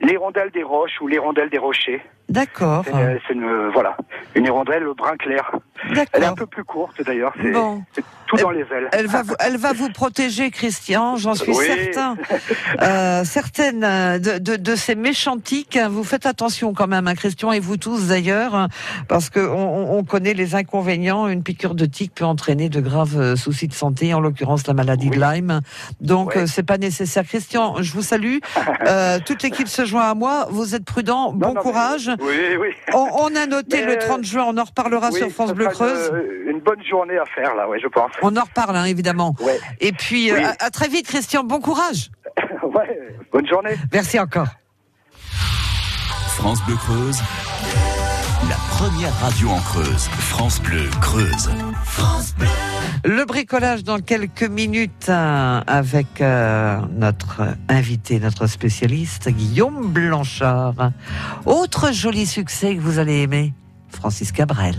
L'hirondelle 0.01 0.51
des 0.51 0.63
roches 0.63 1.01
ou 1.01 1.09
l'hirondelle 1.09 1.51
des 1.51 1.59
rochers. 1.59 2.03
D'accord. 2.29 2.85
C'est 2.87 2.93
une, 2.93 3.19
c'est 3.27 3.35
une- 3.35 3.71
voilà, 3.73 3.97
une 4.35 4.45
hirondelle 4.45 4.85
brun 4.97 5.17
clair. 5.17 5.51
Elle 6.13 6.23
est 6.23 6.27
un 6.27 6.35
peu 6.35 6.47
plus 6.47 6.65
courte 6.65 7.01
d'ailleurs, 7.03 7.33
c'est 7.41 7.53
Bon. 7.53 7.83
tout 8.27 8.37
dans 8.37 8.51
les 8.51 8.61
ailes. 8.63 8.89
Elle 8.93 9.07
va, 9.07 9.23
vous, 9.23 9.35
elle 9.39 9.57
va 9.57 9.73
vous 9.73 9.89
protéger, 9.91 10.51
Christian, 10.51 11.17
j'en 11.17 11.35
suis 11.35 11.53
Oui. 11.53 11.65
certain. 11.67 12.17
Euh, 12.83 13.25
certaines 13.25 13.83
euh, 13.83 14.19
de, 14.19 14.39
de, 14.39 14.57
de 14.57 14.77
ces 14.77 14.95
méchantiques, 14.95 15.77
hein, 15.77 15.89
vous 15.89 16.05
faites 16.05 16.27
attention 16.27 16.75
quand 16.75 16.87
même, 16.87 17.09
hein, 17.09 17.15
Christian, 17.15 17.51
et 17.51 17.61
vous 17.61 17.77
tous 17.77 18.09
d'ailleurs, 18.09 18.55
hein, 18.55 18.69
parce 19.09 19.31
que 19.31 19.41
on, 19.41 19.97
on 19.99 20.05
connaît 20.05 20.35
les 20.35 20.55
inconvénients. 20.55 21.27
Une 21.29 21.43
piqûre 21.43 21.75
de 21.75 21.87
tique 21.87 22.15
peut 22.15 22.25
entraîner 22.25 22.69
de 22.69 22.81
graves 22.81 23.19
euh, 23.19 23.37
soucis 23.37 23.67
de 23.69 23.73
santé, 23.73 24.13
en 24.15 24.21
l'occurrence 24.21 24.67
la 24.67 24.75
maladie 24.75 25.11
de 25.11 25.19
Lyme. 25.19 25.61
Donc 26.01 26.37
euh, 26.37 26.47
c'est 26.47 26.63
pas 26.63 26.79
nécessaire. 26.79 27.25
Christian, 27.25 27.77
je 27.81 27.93
vous 27.93 28.03
salue. 28.03 28.37
Euh, 28.87 29.19
toute 29.25 29.43
l'équipe 29.43 29.69
se 29.69 29.85
joint 29.85 30.09
à 30.09 30.15
moi. 30.15 30.47
Vous 30.51 30.75
êtes 30.75 30.85
prudent. 30.85 31.33
Bon 31.33 31.53
courage. 31.55 32.11
Oui, 32.21 32.57
oui. 32.61 32.69
On, 32.95 33.09
on 33.21 33.37
a 33.37 33.47
noté 33.47 33.85
Mais, 33.85 33.95
le 33.95 33.99
30 33.99 34.25
juin. 34.25 34.45
On 34.49 34.57
en 34.59 34.65
reparlera 34.65 35.11
Oui, 35.13 35.19
sur 35.19 35.31
France 35.31 35.53
Bleu 35.53 35.69
Creuse. 35.69 36.11
Une, 36.47 36.51
une 36.57 36.61
bonne 36.61 36.83
journée 36.85 37.17
à 37.19 37.25
faire 37.27 37.55
là, 37.55 37.69
ouais, 37.69 37.79
je 37.81 37.87
pense. 37.89 38.11
On 38.23 38.37
en 38.37 38.43
reparle, 38.43 38.77
hein, 38.77 38.85
évidemment. 38.85 39.35
Et 39.81 39.93
puis, 39.93 40.31
euh, 40.31 40.37
Oui. 40.37 40.45
à, 40.45 40.57
à 40.67 40.71
très 40.71 40.89
vite, 40.89 41.07
Christian. 41.07 41.45
Bon 41.45 41.61
courage. 41.61 42.11
ouais, 42.63 42.99
bonne 43.33 43.47
journée. 43.47 43.77
Merci 43.93 44.19
encore. 44.19 44.49
France 46.39 46.65
Bleu 46.67 46.77
Creuse, 46.77 47.21
première 48.79 49.19
radio 49.21 49.49
en 49.49 49.59
Creuse. 49.59 50.09
France 50.09 50.63
Bleu 50.63 50.89
Creuse. 51.01 51.51
France 51.83 52.33
Bleu. 52.39 52.47
Le 53.05 53.25
bricolage 53.25 53.83
dans 53.83 53.99
quelques 53.99 54.49
minutes 54.49 55.09
hein, 55.09 55.65
avec 55.67 56.21
euh, 56.21 56.79
notre 56.93 57.57
invité, 57.69 58.21
notre 58.21 58.47
spécialiste, 58.47 59.31
Guillaume 59.31 59.89
Blanchard. 59.89 60.93
Autre 61.45 61.93
joli 61.93 62.25
succès 62.25 62.77
que 62.77 62.81
vous 62.81 63.01
allez 63.01 63.23
aimer, 63.23 63.53
Francis 63.89 64.31
Cabrel. 64.31 64.77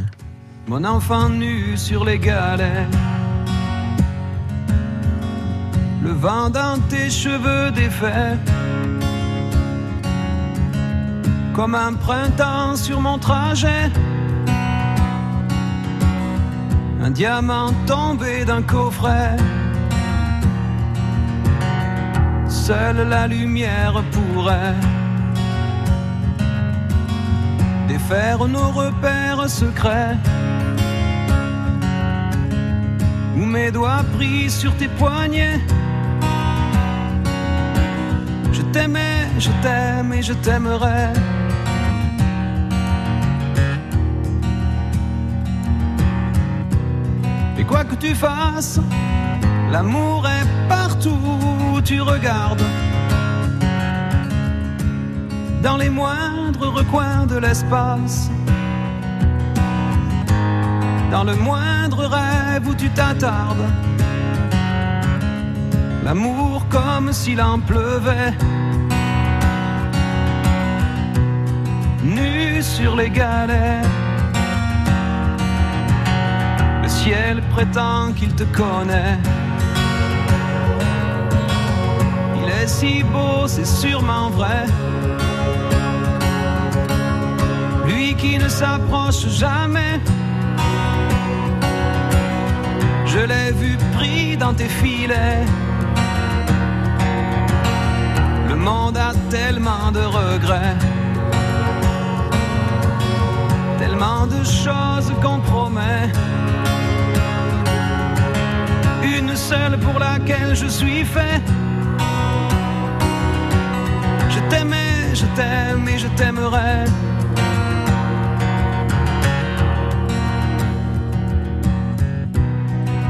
Mon 0.67 0.85
enfant 0.85 1.27
nu 1.27 1.75
sur 1.75 2.05
les 2.05 2.19
galets. 2.19 2.87
Le 6.01 6.11
vent 6.11 6.49
dans 6.49 6.79
tes 6.87 7.09
cheveux 7.09 7.71
défaits. 7.71 8.39
Comme 11.59 11.75
un 11.75 11.91
printemps 11.91 12.77
sur 12.77 13.01
mon 13.01 13.17
trajet. 13.17 13.91
Un 17.03 17.11
diamant 17.11 17.73
tombé 17.85 18.45
d'un 18.45 18.61
coffret. 18.61 19.35
Seule 22.47 23.09
la 23.09 23.27
lumière 23.27 24.01
pourrait 24.13 24.79
défaire 27.89 28.47
nos 28.47 28.69
repères 28.69 29.49
secrets. 29.49 30.15
Où 33.35 33.43
mes 33.43 33.69
doigts 33.69 34.05
pris 34.15 34.49
sur 34.49 34.73
tes 34.77 34.87
poignets. 34.87 35.59
Je 38.53 38.61
t'aimais, 38.71 39.27
je 39.37 39.49
t'aime 39.61 40.13
et 40.13 40.21
je 40.21 40.31
t'aimerai. 40.31 41.11
Quoi 47.69 47.83
que 47.85 47.95
tu 47.95 48.15
fasses, 48.15 48.79
l'amour 49.71 50.27
est 50.27 50.47
partout 50.67 51.21
où 51.73 51.81
tu 51.81 52.01
regardes. 52.01 52.65
dans 55.61 55.77
les 55.77 55.89
moindres 55.89 56.73
recoins 56.73 57.25
de 57.25 57.37
l'espace. 57.37 58.29
Dans 61.11 61.23
le 61.23 61.35
moindre 61.35 62.05
rêve 62.05 62.67
où 62.67 62.75
tu 62.75 62.89
t'attardes. 62.89 63.67
L'amour 66.05 66.65
comme 66.69 67.11
s'il 67.11 67.41
en 67.41 67.59
pleuvait. 67.59 68.33
Nu 72.03 72.61
sur 72.61 72.95
les 72.95 73.09
galets. 73.09 73.83
Le 76.81 76.87
ciel 76.87 77.38
prétend 77.49 78.13
qu'il 78.13 78.33
te 78.35 78.43
connaît. 78.43 79.17
Il 82.37 82.49
est 82.49 82.67
si 82.67 83.03
beau, 83.03 83.47
c'est 83.47 83.65
sûrement 83.65 84.29
vrai. 84.29 84.65
Lui 87.85 88.15
qui 88.15 88.37
ne 88.37 88.47
s'approche 88.47 89.27
jamais. 89.27 89.99
Je 93.05 93.19
l'ai 93.19 93.51
vu 93.51 93.77
pris 93.95 94.37
dans 94.37 94.53
tes 94.53 94.69
filets. 94.69 95.45
Le 98.47 98.55
monde 98.55 98.97
a 98.97 99.11
tellement 99.29 99.91
de 99.91 100.03
regrets. 100.19 100.77
Tellement 103.79 104.27
de 104.27 104.43
choses 104.43 105.11
qu'on 105.21 105.39
promet. 105.39 106.11
Une 109.03 109.35
seule 109.35 109.77
pour 109.79 109.99
laquelle 109.99 110.55
je 110.55 110.67
suis 110.67 111.03
fait. 111.05 111.41
Je 114.29 114.39
t'aimais, 114.49 115.13
je 115.13 115.25
t'aime 115.35 115.87
et 115.87 115.97
je 115.97 116.07
t'aimerai. 116.07 116.85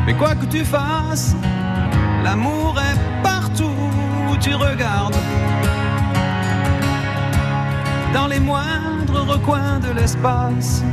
Mais 0.05 0.13
quoi 0.13 0.35
que 0.35 0.45
tu 0.45 0.65
fasses, 0.65 1.35
l'amour 2.23 2.75
est 2.79 3.23
partout 3.23 3.89
où 4.29 4.37
tu 4.37 4.53
regardes. 4.55 5.15
Dans 8.13 8.27
les 8.27 8.39
moindres 8.39 9.27
recoins 9.27 9.79
de 9.79 9.91
l'espace. 9.91 10.83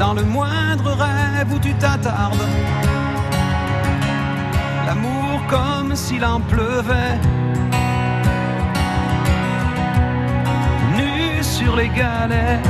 Dans 0.00 0.14
le 0.14 0.22
moindre 0.22 0.92
rêve 0.92 1.52
où 1.52 1.58
tu 1.58 1.74
t'attardes. 1.74 2.48
L'amour 4.86 5.42
comme 5.46 5.94
s'il 5.94 6.24
en 6.24 6.40
pleuvait. 6.40 7.18
Nu 10.96 11.42
sur 11.42 11.76
les 11.76 11.90
galets. 11.90 12.62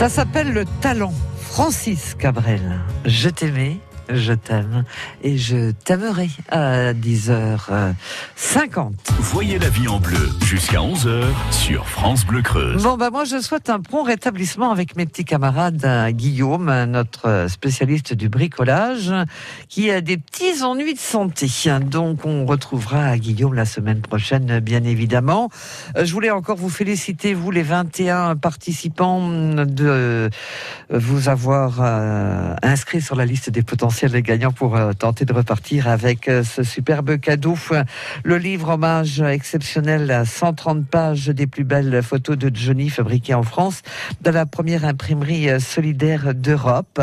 Ça 0.00 0.08
s'appelle 0.08 0.54
le 0.54 0.64
talent. 0.80 1.12
Francis 1.42 2.14
Cabrel, 2.14 2.80
je 3.04 3.28
t'aimais, 3.28 3.76
je 4.14 4.32
t'aime 4.32 4.84
et 5.22 5.36
je 5.36 5.72
t'aimerai 5.72 6.30
à 6.48 6.92
10h50. 6.92 8.92
Voyez 9.18 9.58
la 9.58 9.68
vie 9.68 9.88
en 9.88 10.00
bleu 10.00 10.28
jusqu'à 10.44 10.78
11h 10.78 11.24
sur 11.50 11.88
France 11.88 12.24
Bleu 12.24 12.42
Creuse. 12.42 12.82
Bon, 12.82 12.96
bah 12.96 13.10
moi, 13.10 13.24
je 13.24 13.40
souhaite 13.40 13.70
un 13.70 13.80
prompt 13.80 14.04
rétablissement 14.04 14.70
avec 14.70 14.96
mes 14.96 15.06
petits 15.06 15.24
camarades 15.24 15.84
euh, 15.84 16.10
Guillaume, 16.10 16.84
notre 16.84 17.28
euh, 17.28 17.48
spécialiste 17.48 18.14
du 18.14 18.28
bricolage, 18.28 19.12
qui 19.68 19.90
a 19.90 20.00
des 20.00 20.16
petits 20.16 20.62
ennuis 20.62 20.94
de 20.94 20.98
santé. 20.98 21.46
Donc, 21.80 22.24
on 22.24 22.46
retrouvera 22.46 23.18
Guillaume 23.18 23.54
la 23.54 23.64
semaine 23.64 24.00
prochaine, 24.00 24.60
bien 24.60 24.84
évidemment. 24.84 25.50
Euh, 25.96 26.04
Je 26.04 26.12
voulais 26.12 26.30
encore 26.30 26.56
vous 26.56 26.70
féliciter, 26.70 27.34
vous, 27.34 27.50
les 27.50 27.62
21 27.62 28.36
participants, 28.36 29.28
de 29.30 30.30
vous 30.90 31.28
avoir 31.28 31.78
euh, 31.80 32.54
inscrit 32.62 33.00
sur 33.00 33.16
la 33.16 33.24
liste 33.24 33.50
des 33.50 33.62
potentiels 33.62 33.99
gagnants 34.06 34.52
pour 34.52 34.76
euh, 34.76 34.92
tenter 34.92 35.24
de 35.24 35.32
repartir 35.32 35.88
avec 35.88 36.28
euh, 36.28 36.42
ce 36.42 36.62
superbe 36.62 37.18
cadeau. 37.18 37.56
Le 38.24 38.38
livre 38.38 38.70
hommage 38.70 39.20
exceptionnel 39.20 40.10
à 40.10 40.24
130 40.24 40.86
pages 40.86 41.26
des 41.28 41.46
plus 41.46 41.64
belles 41.64 42.02
photos 42.02 42.38
de 42.38 42.50
Johnny 42.54 42.88
fabriquées 42.88 43.34
en 43.34 43.42
France 43.42 43.82
dans 44.22 44.30
la 44.30 44.46
première 44.46 44.84
imprimerie 44.84 45.50
euh, 45.50 45.58
solidaire 45.58 46.34
d'Europe. 46.34 47.00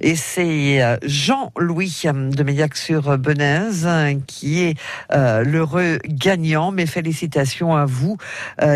Et 0.00 0.16
c'est 0.16 0.98
Jean-Louis 1.04 2.02
de 2.04 2.42
Meillac-sur-Benaise 2.42 3.86
euh, 3.86 4.14
qui 4.26 4.62
est 4.62 4.74
l'heureux 5.10 5.98
gagnant. 6.06 6.70
Mes 6.72 6.86
félicitations 6.86 7.74
à 7.74 7.84
vous 7.84 8.16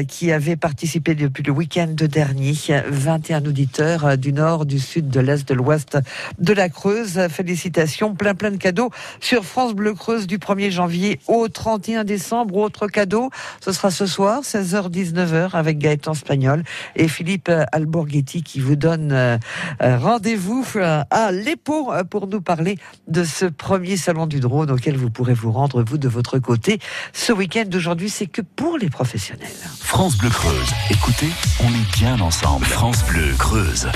qui 0.08 0.32
avez 0.32 0.56
participé 0.56 1.14
depuis 1.14 1.42
le 1.42 1.52
week-end 1.52 1.94
dernier. 1.94 2.54
21 2.88 3.44
auditeurs 3.46 4.16
du 4.16 4.32
nord, 4.32 4.66
du 4.66 4.78
sud, 4.78 5.08
de 5.08 5.20
l'est, 5.20 5.46
de 5.46 5.54
l'ouest 5.54 5.98
de 6.38 6.52
la 6.52 6.68
Creuse. 6.68 7.20
Félicitations, 7.28 7.57
plein 8.16 8.34
plein 8.34 8.50
de 8.50 8.56
cadeaux 8.56 8.90
sur 9.20 9.44
France 9.44 9.74
Bleu 9.74 9.94
Creuse 9.94 10.26
du 10.26 10.38
1er 10.38 10.70
janvier 10.70 11.20
au 11.26 11.48
31 11.48 12.04
décembre. 12.04 12.56
Autre 12.56 12.86
cadeau, 12.86 13.30
ce 13.60 13.72
sera 13.72 13.90
ce 13.90 14.06
soir, 14.06 14.42
16h-19h 14.42 15.50
avec 15.52 15.78
Gaëtan 15.78 16.14
Spagnol 16.14 16.62
et 16.96 17.08
Philippe 17.08 17.50
Alborghetti 17.72 18.42
qui 18.42 18.60
vous 18.60 18.76
donne 18.76 19.12
euh, 19.12 19.38
euh, 19.82 19.98
rendez-vous 19.98 20.64
euh, 20.76 21.02
à 21.10 21.32
l'EPO 21.32 21.92
pour 22.10 22.26
nous 22.26 22.40
parler 22.40 22.78
de 23.06 23.24
ce 23.24 23.46
premier 23.46 23.96
salon 23.96 24.26
du 24.26 24.40
drone 24.40 24.70
auquel 24.70 24.96
vous 24.96 25.10
pourrez 25.10 25.34
vous 25.34 25.52
rendre, 25.52 25.82
vous, 25.82 25.98
de 25.98 26.08
votre 26.08 26.38
côté. 26.38 26.78
Ce 27.12 27.32
week-end 27.32 27.64
d'aujourd'hui, 27.66 28.10
c'est 28.10 28.26
que 28.26 28.42
pour 28.42 28.78
les 28.78 28.90
professionnels. 28.90 29.48
France 29.80 30.16
Bleu 30.16 30.30
Creuse. 30.30 30.70
Écoutez, 30.90 31.28
on 31.60 31.68
est 31.68 31.96
bien 31.96 32.20
ensemble. 32.20 32.66
France 32.66 33.04
Bleu 33.04 33.34
Creuse. 33.38 33.88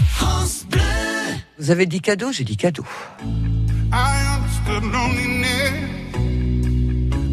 Vous 1.62 1.70
avez 1.70 1.86
dit 1.86 2.00
cadeau, 2.00 2.32
j'ai 2.32 2.42
dit 2.42 2.56
cadeau. 2.56 2.84
I 3.92 4.24
understood 4.34 4.82
loneliness 4.82 5.72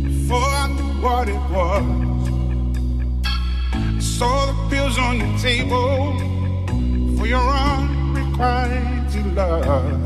before 0.03 0.45
I 0.45 0.67
knew 0.67 1.01
what 1.01 1.27
it 1.27 1.41
was. 1.49 1.83
I 3.73 3.99
saw 3.99 4.45
the 4.45 4.53
pills 4.69 4.99
on 4.99 5.17
your 5.17 5.35
table 5.39 6.13
for 7.17 7.25
your 7.25 7.41
unrequited 7.41 9.35
love. 9.35 9.97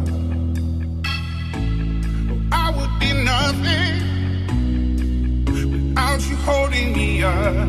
I 2.49 2.71
would 2.77 2.99
be 3.01 3.11
nothing 3.25 3.99
without 5.47 6.21
you 6.29 6.37
holding 6.45 6.93
me 6.93 7.23
up. 7.23 7.67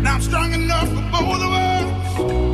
Now 0.00 0.14
I'm 0.14 0.22
strong 0.22 0.54
enough 0.54 0.88
for 0.88 1.02
both 1.12 1.42
of 1.42 1.52
us. 1.52 2.45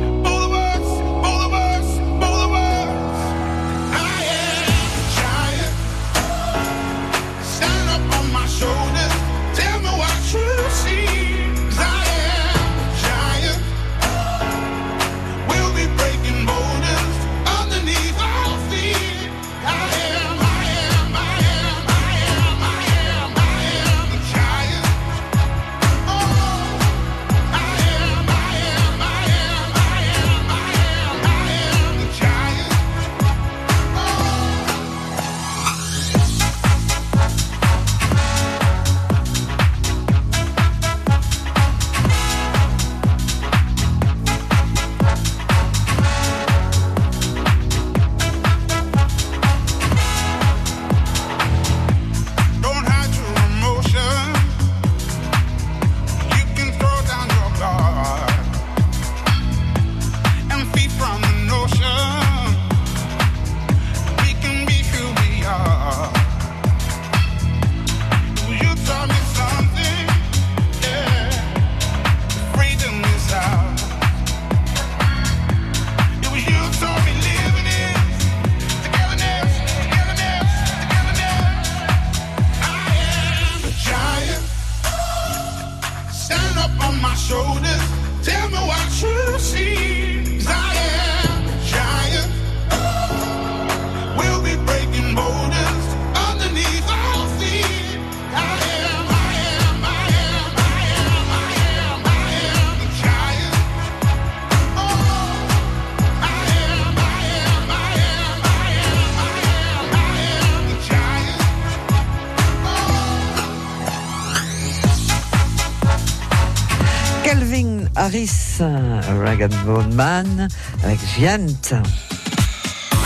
Rag 119.39 119.51
Bone 119.65 119.93
Man, 119.95 120.47
avec 120.83 120.99
Giant. 121.17 121.81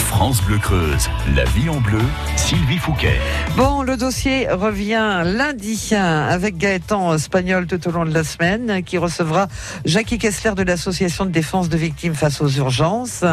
France 0.10 0.42
Bleu 0.44 0.58
Creuse, 0.58 1.10
la 1.36 1.46
vie 1.46 1.70
en 1.70 1.80
bleu, 1.80 2.02
Sylvie 2.38 2.78
Fouquet. 2.78 3.20
Bon, 3.58 3.82
le 3.82 3.98
dossier 3.98 4.48
revient 4.50 5.24
lundi 5.26 5.92
avec 5.94 6.58
Gaëtan 6.58 7.18
Spagnol 7.18 7.66
tout 7.66 7.86
au 7.88 7.92
long 7.92 8.06
de 8.06 8.14
la 8.14 8.24
semaine, 8.24 8.84
qui 8.84 8.98
recevra 8.98 9.48
Jackie 9.86 10.18
Kessler 10.18 10.52
de 10.56 10.62
l'association 10.64 11.26
de 11.26 11.32
défense 11.32 11.68
de 11.68 11.78
victimes 11.78 12.14
face 12.14 12.40
aux 12.40 12.50
urgences. 12.50 13.26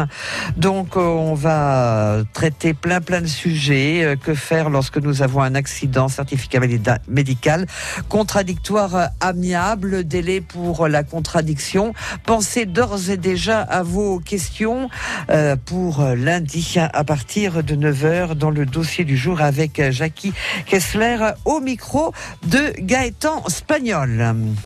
Donc, 0.57 0.97
euh, 0.97 1.01
on 1.01 1.35
va 1.35 2.17
traiter 2.33 2.73
plein 2.73 2.99
plein 2.99 3.21
de 3.21 3.27
sujets. 3.27 4.03
Euh, 4.03 4.15
Que 4.15 4.33
faire 4.33 4.69
lorsque 4.69 4.97
nous 4.97 5.21
avons 5.21 5.41
un 5.41 5.55
accident, 5.55 6.07
certificat 6.07 6.59
médical, 7.07 7.67
contradictoire 8.09 8.95
euh, 8.95 9.05
amiable, 9.21 10.03
délai 10.03 10.41
pour 10.41 10.87
la 10.87 11.03
contradiction. 11.03 11.93
Pensez 12.25 12.65
d'ores 12.65 13.09
et 13.11 13.17
déjà 13.17 13.61
à 13.61 13.83
vos 13.83 14.19
questions 14.19 14.89
euh, 15.29 15.55
pour 15.63 16.01
lundi 16.03 16.77
à 16.79 17.03
partir 17.03 17.63
de 17.63 17.75
9h 17.75 18.33
dans 18.33 18.49
le 18.49 18.65
du 19.03 19.17
jour 19.17 19.41
avec 19.41 19.81
Jackie 19.91 20.33
Kessler 20.65 21.17
au 21.43 21.59
micro 21.59 22.13
de 22.47 22.73
Gaëtan 22.79 23.43
Spagnol. 23.47 24.55